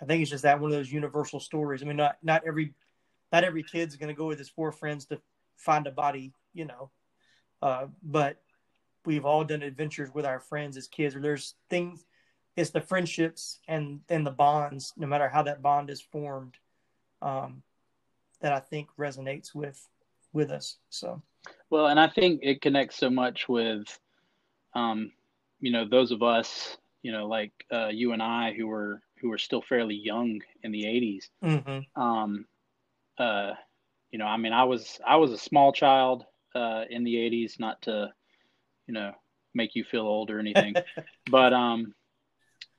[0.00, 1.82] I think it's just that one of those universal stories.
[1.82, 2.74] I mean, not not every
[3.32, 5.20] not every kid's going to go with his four friends to
[5.56, 6.90] find a body, you know.
[7.62, 8.42] Uh, but
[9.06, 11.16] we've all done adventures with our friends as kids.
[11.16, 12.04] Or there's things.
[12.54, 16.54] It's the friendships and and the bonds, no matter how that bond is formed,
[17.22, 17.62] um,
[18.42, 19.88] that I think resonates with
[20.34, 20.76] with us.
[20.90, 21.22] So
[21.70, 23.98] Well, and I think it connects so much with,
[24.74, 25.12] um,
[25.60, 29.30] you know, those of us, you know, like uh, you and I, who were who
[29.30, 31.28] were still fairly young in the '80s.
[31.42, 31.86] mhm.
[31.96, 32.46] Um,
[33.18, 33.52] uh,
[34.10, 37.58] you know, I mean, I was I was a small child uh, in the '80s,
[37.58, 38.12] not to,
[38.86, 39.12] you know,
[39.54, 40.74] make you feel old or anything,
[41.30, 41.94] but um,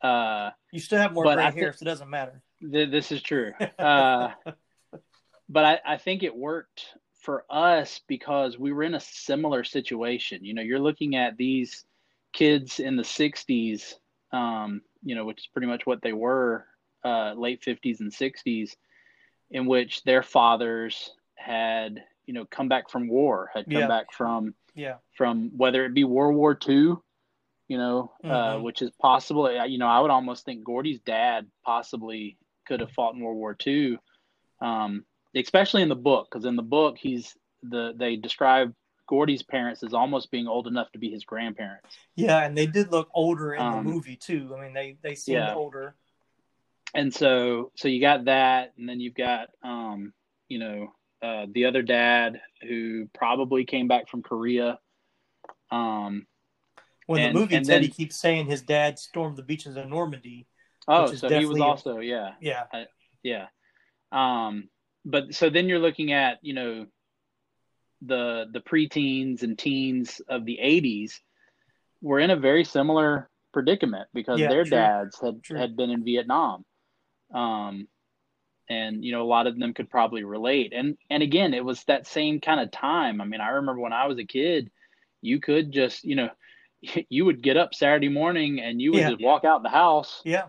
[0.01, 2.41] uh, you still have more gray hair, thi- so it doesn't matter.
[2.71, 3.53] th- this is true.
[3.79, 4.29] Uh,
[5.49, 6.85] but I, I think it worked
[7.27, 10.45] for us because we were in a similar situation.
[10.45, 11.83] You know, you're looking at these
[12.31, 13.95] kids in the 60s,
[14.31, 16.65] um, you know, which is pretty much what they were,
[17.03, 18.77] uh, late 50s and 60s,
[19.51, 23.87] in which their fathers had, you know, come back from war, had come Yeah.
[23.89, 24.95] back from Yeah.
[25.17, 26.95] from whether it be World War II,
[27.67, 28.63] you know, uh, Mhm.
[28.63, 29.47] which is possible.
[29.47, 33.35] Uh, You know, I would almost think Gordy's dad possibly could have fought in World
[33.37, 33.99] War II,
[34.61, 35.05] um,
[35.39, 38.73] especially in the book, because in the book he's the they describe
[39.07, 41.95] Gordy's parents as almost being old enough to be his grandparents.
[42.15, 44.53] Yeah, and they did look older in Um, the movie too.
[44.57, 45.53] I mean, they they seemed yeah.
[45.55, 45.95] older.
[46.93, 50.13] and so so you got that and then you've got um
[50.47, 54.79] you know uh the other dad who probably came back from korea
[55.69, 56.25] um
[57.07, 59.87] When And- the movie said he then- keeps saying his dad stormed the beaches of
[59.87, 60.47] Normandy.
[60.87, 62.63] oh so he was also yeah Yeah,
[63.21, 63.47] yeah
[64.13, 64.69] um
[65.07, 66.85] but so then you're looking at you know
[68.01, 71.13] the the preteens and teens of the 80s
[72.01, 74.71] were in a very similar predicament because Yeah, their true.
[74.71, 75.57] dads had True.
[75.57, 76.63] had been in Vietnam
[77.33, 77.87] um
[78.69, 81.83] and you know a lot of them could probably relate and and again it was
[81.85, 84.71] that same kind of time i mean i remember when i was a kid
[85.21, 86.29] you could just you know
[87.09, 89.09] you would get up saturday morning and you would Yeah.
[89.11, 90.43] just walk out the house yeah,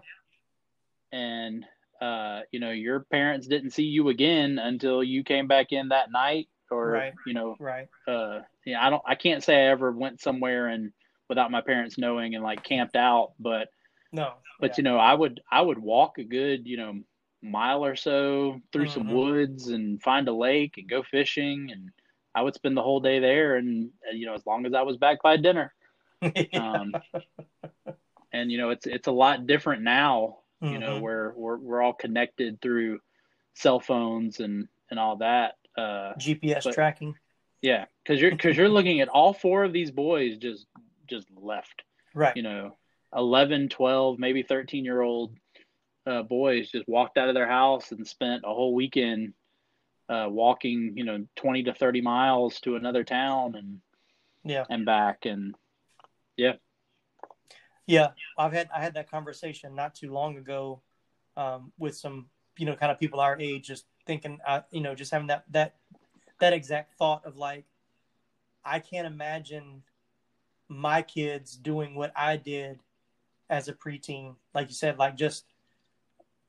[1.10, 1.64] and
[2.00, 6.10] uh, you know your parents didn't see you again until you came back in that
[6.10, 7.14] night or Right.
[7.26, 7.88] you know right.
[8.06, 10.92] uh yeah i don't i can't say i ever went somewhere and
[11.28, 13.68] without my parents knowing and like camped out but
[14.12, 16.94] No, but you know i would i would walk a good you know
[17.42, 19.14] mile or so through some Mhm.
[19.14, 21.90] woods and find a lake and go fishing and
[22.34, 24.96] I would spend the whole day there, and you know, as long as I was
[24.96, 25.74] back by dinner.
[26.54, 26.92] Um,
[28.32, 30.38] and you know, it's it's a lot different now.
[30.60, 30.80] You mm-hmm.
[30.80, 33.00] know, where we're we're all connected through
[33.54, 35.54] cell phones and and all that.
[35.76, 37.14] Uh, GPS but, tracking.
[37.62, 40.66] Yeah, because you're because you're looking at all four of these boys just
[41.08, 41.82] just left.
[42.14, 42.36] Right.
[42.36, 42.76] You know,
[43.14, 45.36] 11, 12, maybe 13 year old
[46.06, 49.34] uh, boys just walked out of their house and spent a whole weekend
[50.08, 53.80] uh, walking, you know, 20 to 30 miles to another town and
[54.44, 55.26] yeah, and back.
[55.26, 55.54] And
[56.36, 56.54] yeah.
[57.88, 58.10] Yeah.
[58.38, 60.82] I've had, I had that conversation not too long ago
[61.36, 62.26] um, with some,
[62.56, 65.44] you know, kind of people our age, just thinking, uh, you know, just having that,
[65.50, 65.74] that,
[66.40, 67.64] that exact thought of like,
[68.64, 69.82] I can't imagine
[70.68, 72.78] my kids doing what I did
[73.50, 74.36] as a preteen.
[74.54, 75.44] Like you said, like just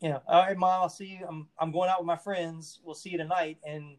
[0.01, 1.25] you know, all right, mom, I'll see you.
[1.27, 2.79] I'm I'm going out with my friends.
[2.83, 3.97] We'll see you tonight, and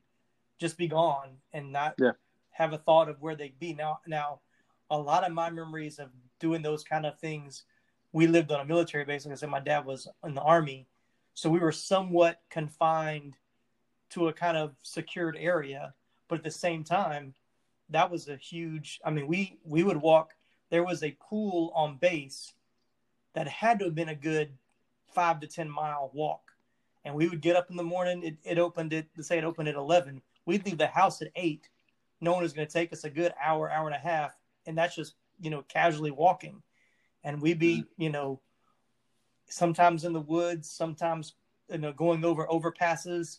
[0.58, 2.12] just be gone and not yeah.
[2.50, 3.74] have a thought of where they'd be.
[3.74, 4.40] Now, now,
[4.90, 6.08] a lot of my memories of
[6.40, 7.64] doing those kind of things.
[8.12, 9.24] We lived on a military base.
[9.24, 10.88] Like I said, my dad was in the army,
[11.34, 13.36] so we were somewhat confined
[14.10, 15.94] to a kind of secured area.
[16.28, 17.34] But at the same time,
[17.90, 19.00] that was a huge.
[19.04, 20.34] I mean, we we would walk.
[20.70, 22.52] There was a pool on base
[23.34, 24.50] that had to have been a good
[25.12, 26.52] five to 10 mile walk.
[27.04, 28.22] And we would get up in the morning.
[28.22, 30.20] It, it opened at, say it opened at 11.
[30.46, 31.68] We'd leave the house at eight.
[32.20, 34.36] No one was going to take us a good hour, hour and a half.
[34.66, 36.62] And that's just, you know, casually walking.
[37.24, 38.02] And we'd be, mm-hmm.
[38.02, 38.40] you know,
[39.48, 41.34] sometimes in the woods, sometimes,
[41.70, 43.38] you know, going over overpasses.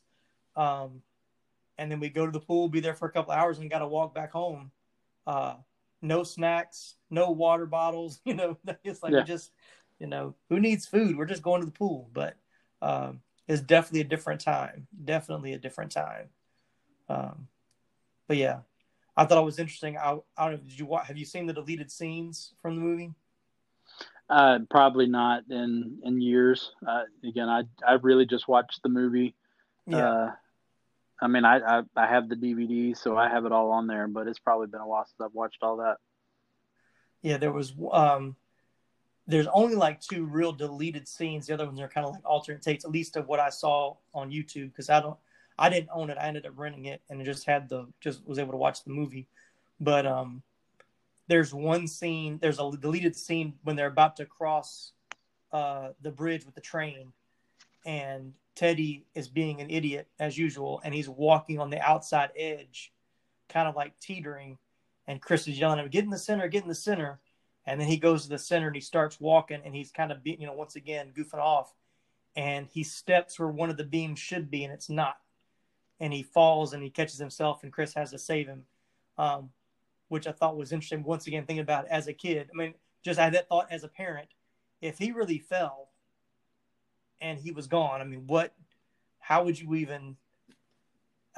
[0.56, 1.02] Um,
[1.78, 3.80] and then we go to the pool, be there for a couple hours and got
[3.80, 4.72] to walk back home.
[5.26, 5.56] Uh,
[6.02, 9.24] no snacks, no water bottles, you know, it's like yeah.
[9.24, 9.52] just
[10.02, 11.16] you know, who needs food?
[11.16, 12.10] We're just going to the pool.
[12.12, 12.36] But
[12.82, 14.88] um, it's definitely a different time.
[15.06, 16.30] Definitely a different time.
[17.08, 17.48] Um,
[18.28, 18.62] but yeah,
[19.18, 19.98] I thought it was interesting.
[19.98, 20.70] I, I don't know.
[20.70, 23.14] Did you watch, have you seen the deleted scenes from the movie?
[24.30, 26.72] Uh, probably not in in years.
[26.88, 29.36] Uh, again, I I really just watched the movie.
[29.86, 30.10] Yeah.
[30.10, 30.32] Uh,
[31.22, 34.08] I mean, I, I I have the DVD, so I have it all on there.
[34.08, 35.98] But it's probably been a while since I've watched all that.
[37.22, 38.38] Yeah, there was um,
[39.28, 41.48] there's only like two real deleted scenes.
[41.48, 43.98] The other ones are kind of like alternate takes, at least of what I saw
[44.14, 44.72] on YouTube.
[44.72, 45.18] Because I don't,
[45.62, 46.18] I didn't own it.
[46.20, 48.92] I ended up renting it and just had the just was able to watch the
[48.92, 49.28] movie.
[49.80, 50.42] But um,
[51.28, 52.40] there's one scene.
[52.42, 54.94] There's a deleted scene when they're about to cross
[55.54, 57.14] uh, the bridge with the train,
[57.86, 62.92] and Teddy is being an idiot as usual, and he's walking on the outside edge,
[63.48, 64.58] kind of like teetering.
[65.08, 66.48] And Chris is yelling at him, "Get in the center!
[66.48, 67.20] Get in the center!"
[67.66, 70.20] and then he goes to the center and he starts walking and he's kind of
[70.24, 71.74] you know once again goofing off
[72.36, 75.18] and he steps where one of the beams should be and it's not
[76.02, 78.64] and he falls and he catches himself and chris has to save him
[79.18, 79.50] um,
[80.10, 82.74] which i thought was interesting once again thinking about as a kid i mean
[83.04, 84.28] just i had that thought as a parent
[84.82, 85.88] if he really fell
[87.22, 88.54] and he was gone i mean what
[89.20, 90.18] how would you even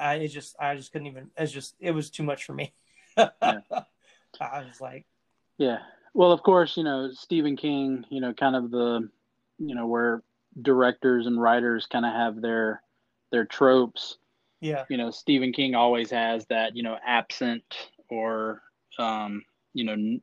[0.00, 2.72] i it just i just couldn't even it's just it was too much for me
[3.16, 3.60] yeah.
[4.40, 5.04] i was like
[5.58, 5.78] yeah
[6.14, 9.08] well, of course, you know, Stephen King, you know, kind of the,
[9.58, 10.22] you know, where
[10.62, 12.82] directors and writers kind of have their
[13.32, 14.16] their tropes.
[14.60, 14.84] Yeah.
[14.88, 17.64] You know, Stephen King always has that, you know, absent
[18.08, 18.62] or
[18.98, 19.42] um,
[19.72, 20.18] you know,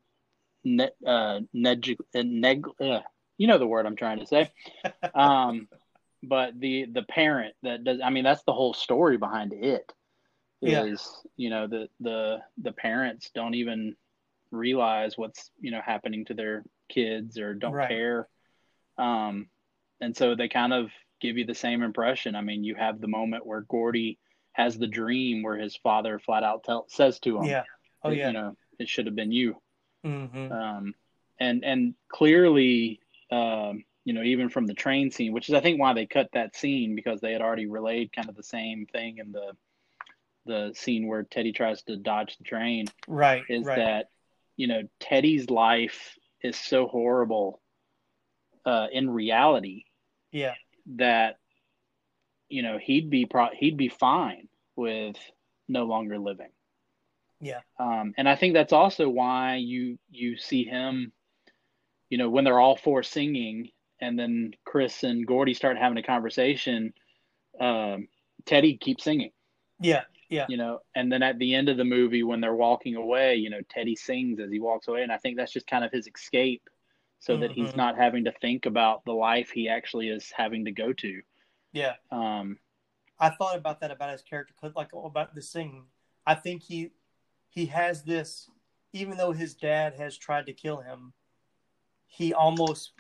[0.64, 3.02] ne- uh, neg- uh, neg- uh,
[3.38, 4.52] you know the word I'm trying to say.
[5.14, 5.68] um,
[6.24, 9.92] but the the parent that does I mean that's the whole story behind it
[10.62, 11.30] is yeah.
[11.38, 13.96] you know the the the parents don't even
[14.52, 17.90] realize what's you know happening to their kids or don't right.
[17.90, 18.28] care
[18.98, 19.48] um
[20.02, 23.08] and so they kind of give you the same impression i mean you have the
[23.08, 24.18] moment where gordy
[24.54, 27.64] has the dream where his father flat out tell, says to him yeah
[28.04, 29.56] oh yeah you know it should have been you
[30.06, 30.52] mm-hmm.
[30.52, 30.94] um
[31.40, 33.00] and and clearly
[33.32, 36.28] um you know even from the train scene which is i think why they cut
[36.34, 39.52] that scene because they had already relayed kind of the same thing in the
[40.46, 42.88] the scene where Teddy tries to dodge the train.
[43.08, 43.44] Right.
[43.48, 43.78] Is right.
[43.78, 44.06] that
[44.58, 47.62] you know, Teddy's life is so horrible
[48.66, 49.86] uh, in reality.
[50.32, 50.54] Yeah.
[50.98, 51.38] That
[52.50, 55.18] you know he'd be pro- he'd be fine with
[55.68, 56.52] no longer living.
[57.40, 57.62] Yeah.
[57.80, 61.12] Um, and I think that's also why you you see him,
[62.10, 63.70] you know, when they're all four singing,
[64.00, 66.94] and then Chris and Gordy start having a conversation.
[67.60, 68.08] Um,
[68.46, 69.32] Teddy keeps singing.
[69.80, 70.04] Yeah.
[70.30, 70.46] Yeah.
[70.48, 73.50] You know, and then at the end of the movie, when they're walking away, you
[73.50, 75.04] know, Teddy sings as he walks away.
[75.04, 76.64] And I think that's just kind of his escape
[77.22, 77.42] so mm-hmm.
[77.44, 77.78] that he's mm-hmm.
[77.78, 81.22] not having to think about the life he actually is having to go to.
[81.72, 81.94] Yeah.
[82.12, 82.58] Um,
[83.20, 85.86] I thought about that about his character, like about the singing.
[86.26, 86.90] I think he
[87.50, 88.50] he has this
[88.94, 91.14] even though his dad has tried to kill him,
[92.08, 92.92] he almost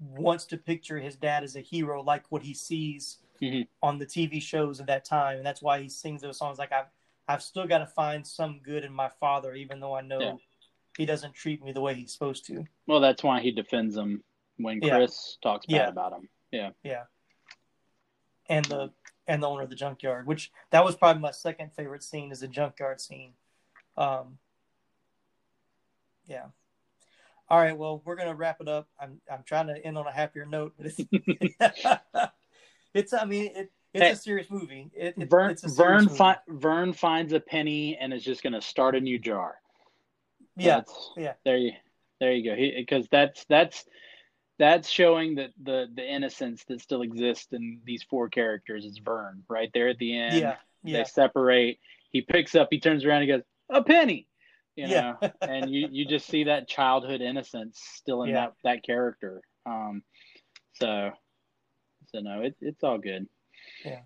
[0.00, 3.62] wants to picture his dad as a hero like what he sees mm-hmm.
[3.82, 5.36] on the TV shows of that time.
[5.36, 6.86] And that's why he sings those songs like I've
[7.28, 10.34] I've still got to find some good in my father, even though I know Yeah.
[10.96, 12.64] He doesn't treat me the way he's supposed to.
[12.86, 14.22] Well, that's why he defends him
[14.56, 14.96] when Yeah.
[14.96, 15.88] Chris talks bad Yeah.
[15.88, 16.28] about him.
[16.50, 16.70] Yeah.
[16.82, 17.04] Yeah.
[18.48, 18.92] And the
[19.28, 22.40] and the owner of the junkyard, which that was probably my second favorite scene is
[22.40, 23.34] the junkyard scene.
[23.96, 24.38] Um
[26.26, 26.46] yeah.
[27.48, 28.88] All right, well, we're gonna wrap it up.
[29.00, 31.00] I'm I'm trying to end on a happier note, but it's
[32.94, 34.10] it's I mean it, it's Hey.
[34.12, 34.90] a serious movie.
[34.94, 36.16] It, it- Vern it's a serious Vern movie.
[36.18, 39.56] fi- Vern finds a penny and is just going to start a new jar.
[40.56, 41.32] Yeah, That's- yeah.
[41.44, 41.72] There you
[42.20, 42.56] there you go.
[42.56, 43.84] Because that's that's
[44.58, 49.42] that's showing that the the innocence that still exists in these four characters is Vern
[49.48, 50.36] right there at the end.
[50.40, 51.78] yeah, yeah, They separate.
[52.10, 52.68] He picks up.
[52.70, 53.22] He turns around.
[53.22, 54.28] He goes a penny.
[54.76, 55.14] You Yeah.
[55.22, 58.34] know, and you you just see that childhood innocence still in Yeah.
[58.46, 59.42] that that character.
[59.66, 60.02] Um,
[60.74, 61.10] so
[62.06, 63.26] so no, it, it's all good.
[63.84, 64.00] Yeah.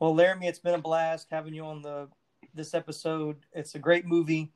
[0.00, 2.08] Well, Laramie, it's been a blast having you on the
[2.54, 3.36] this episode.
[3.52, 4.52] It's a great movie,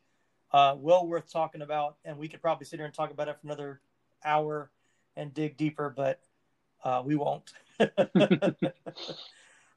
[0.52, 3.36] uh, well worth talking about, and we could probably sit here and talk about it
[3.40, 3.80] for another
[4.24, 4.70] hour
[5.16, 6.20] and dig deeper, but
[6.84, 7.52] uh, we won't.
[7.78, 7.94] but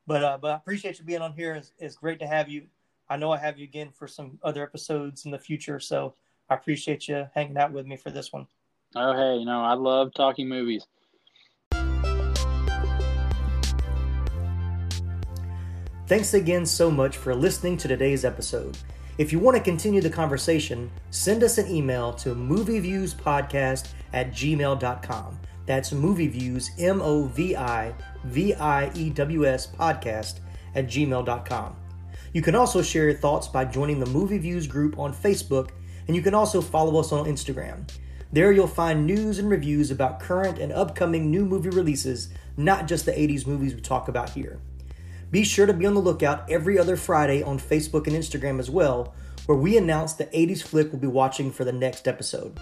[0.08, 1.56] uh, but I appreciate you being on here.
[1.56, 2.68] It's, it's great to have you.
[3.10, 6.14] I know I have you again for some other episodes in the future, so
[6.50, 8.48] I appreciate you hanging out with me for this one.
[8.96, 10.86] Oh hey, you know I love talking movies.
[16.08, 18.78] Thanks again so much for listening to today's episode.
[19.22, 25.40] If you want to continue the conversation, send us an email to movieviewspodcast at gmail.com.
[25.68, 27.94] That's movieviews, M O V I
[28.24, 30.40] V I E W S podcast
[30.74, 31.76] at gmail.com.
[32.34, 35.70] You can also share your thoughts by joining the Movie Views group on Facebook,
[36.08, 37.88] and you can also follow us on Instagram.
[38.34, 43.06] There you'll find news and reviews about current and upcoming new movie releases, not just
[43.06, 44.60] the 80s movies we talk about here.
[45.32, 48.70] Be sure to be on the lookout every other Friday on Facebook and Instagram as
[48.70, 49.14] well,
[49.46, 52.60] where we announce the 80s flick we'll be watching for the next episode.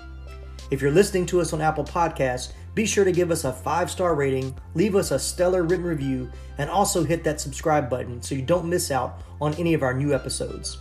[0.70, 3.90] If you're listening to us on Apple Podcasts, be sure to give us a five
[3.90, 8.36] star rating, leave us a stellar written review, and also hit that subscribe button so
[8.36, 10.78] you don't miss out on any of our new episodes.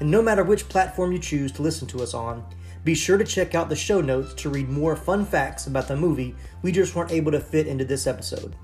[0.00, 2.44] And no matter which platform you choose to listen to us on,
[2.84, 5.96] be sure to check out the show notes to read more fun facts about the
[5.96, 8.54] movie we just weren't able to fit into this episode.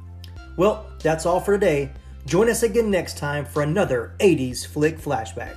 [0.59, 1.93] Well, that's all for today.
[2.27, 5.57] Join us again next time for another 80s Flick Flashback.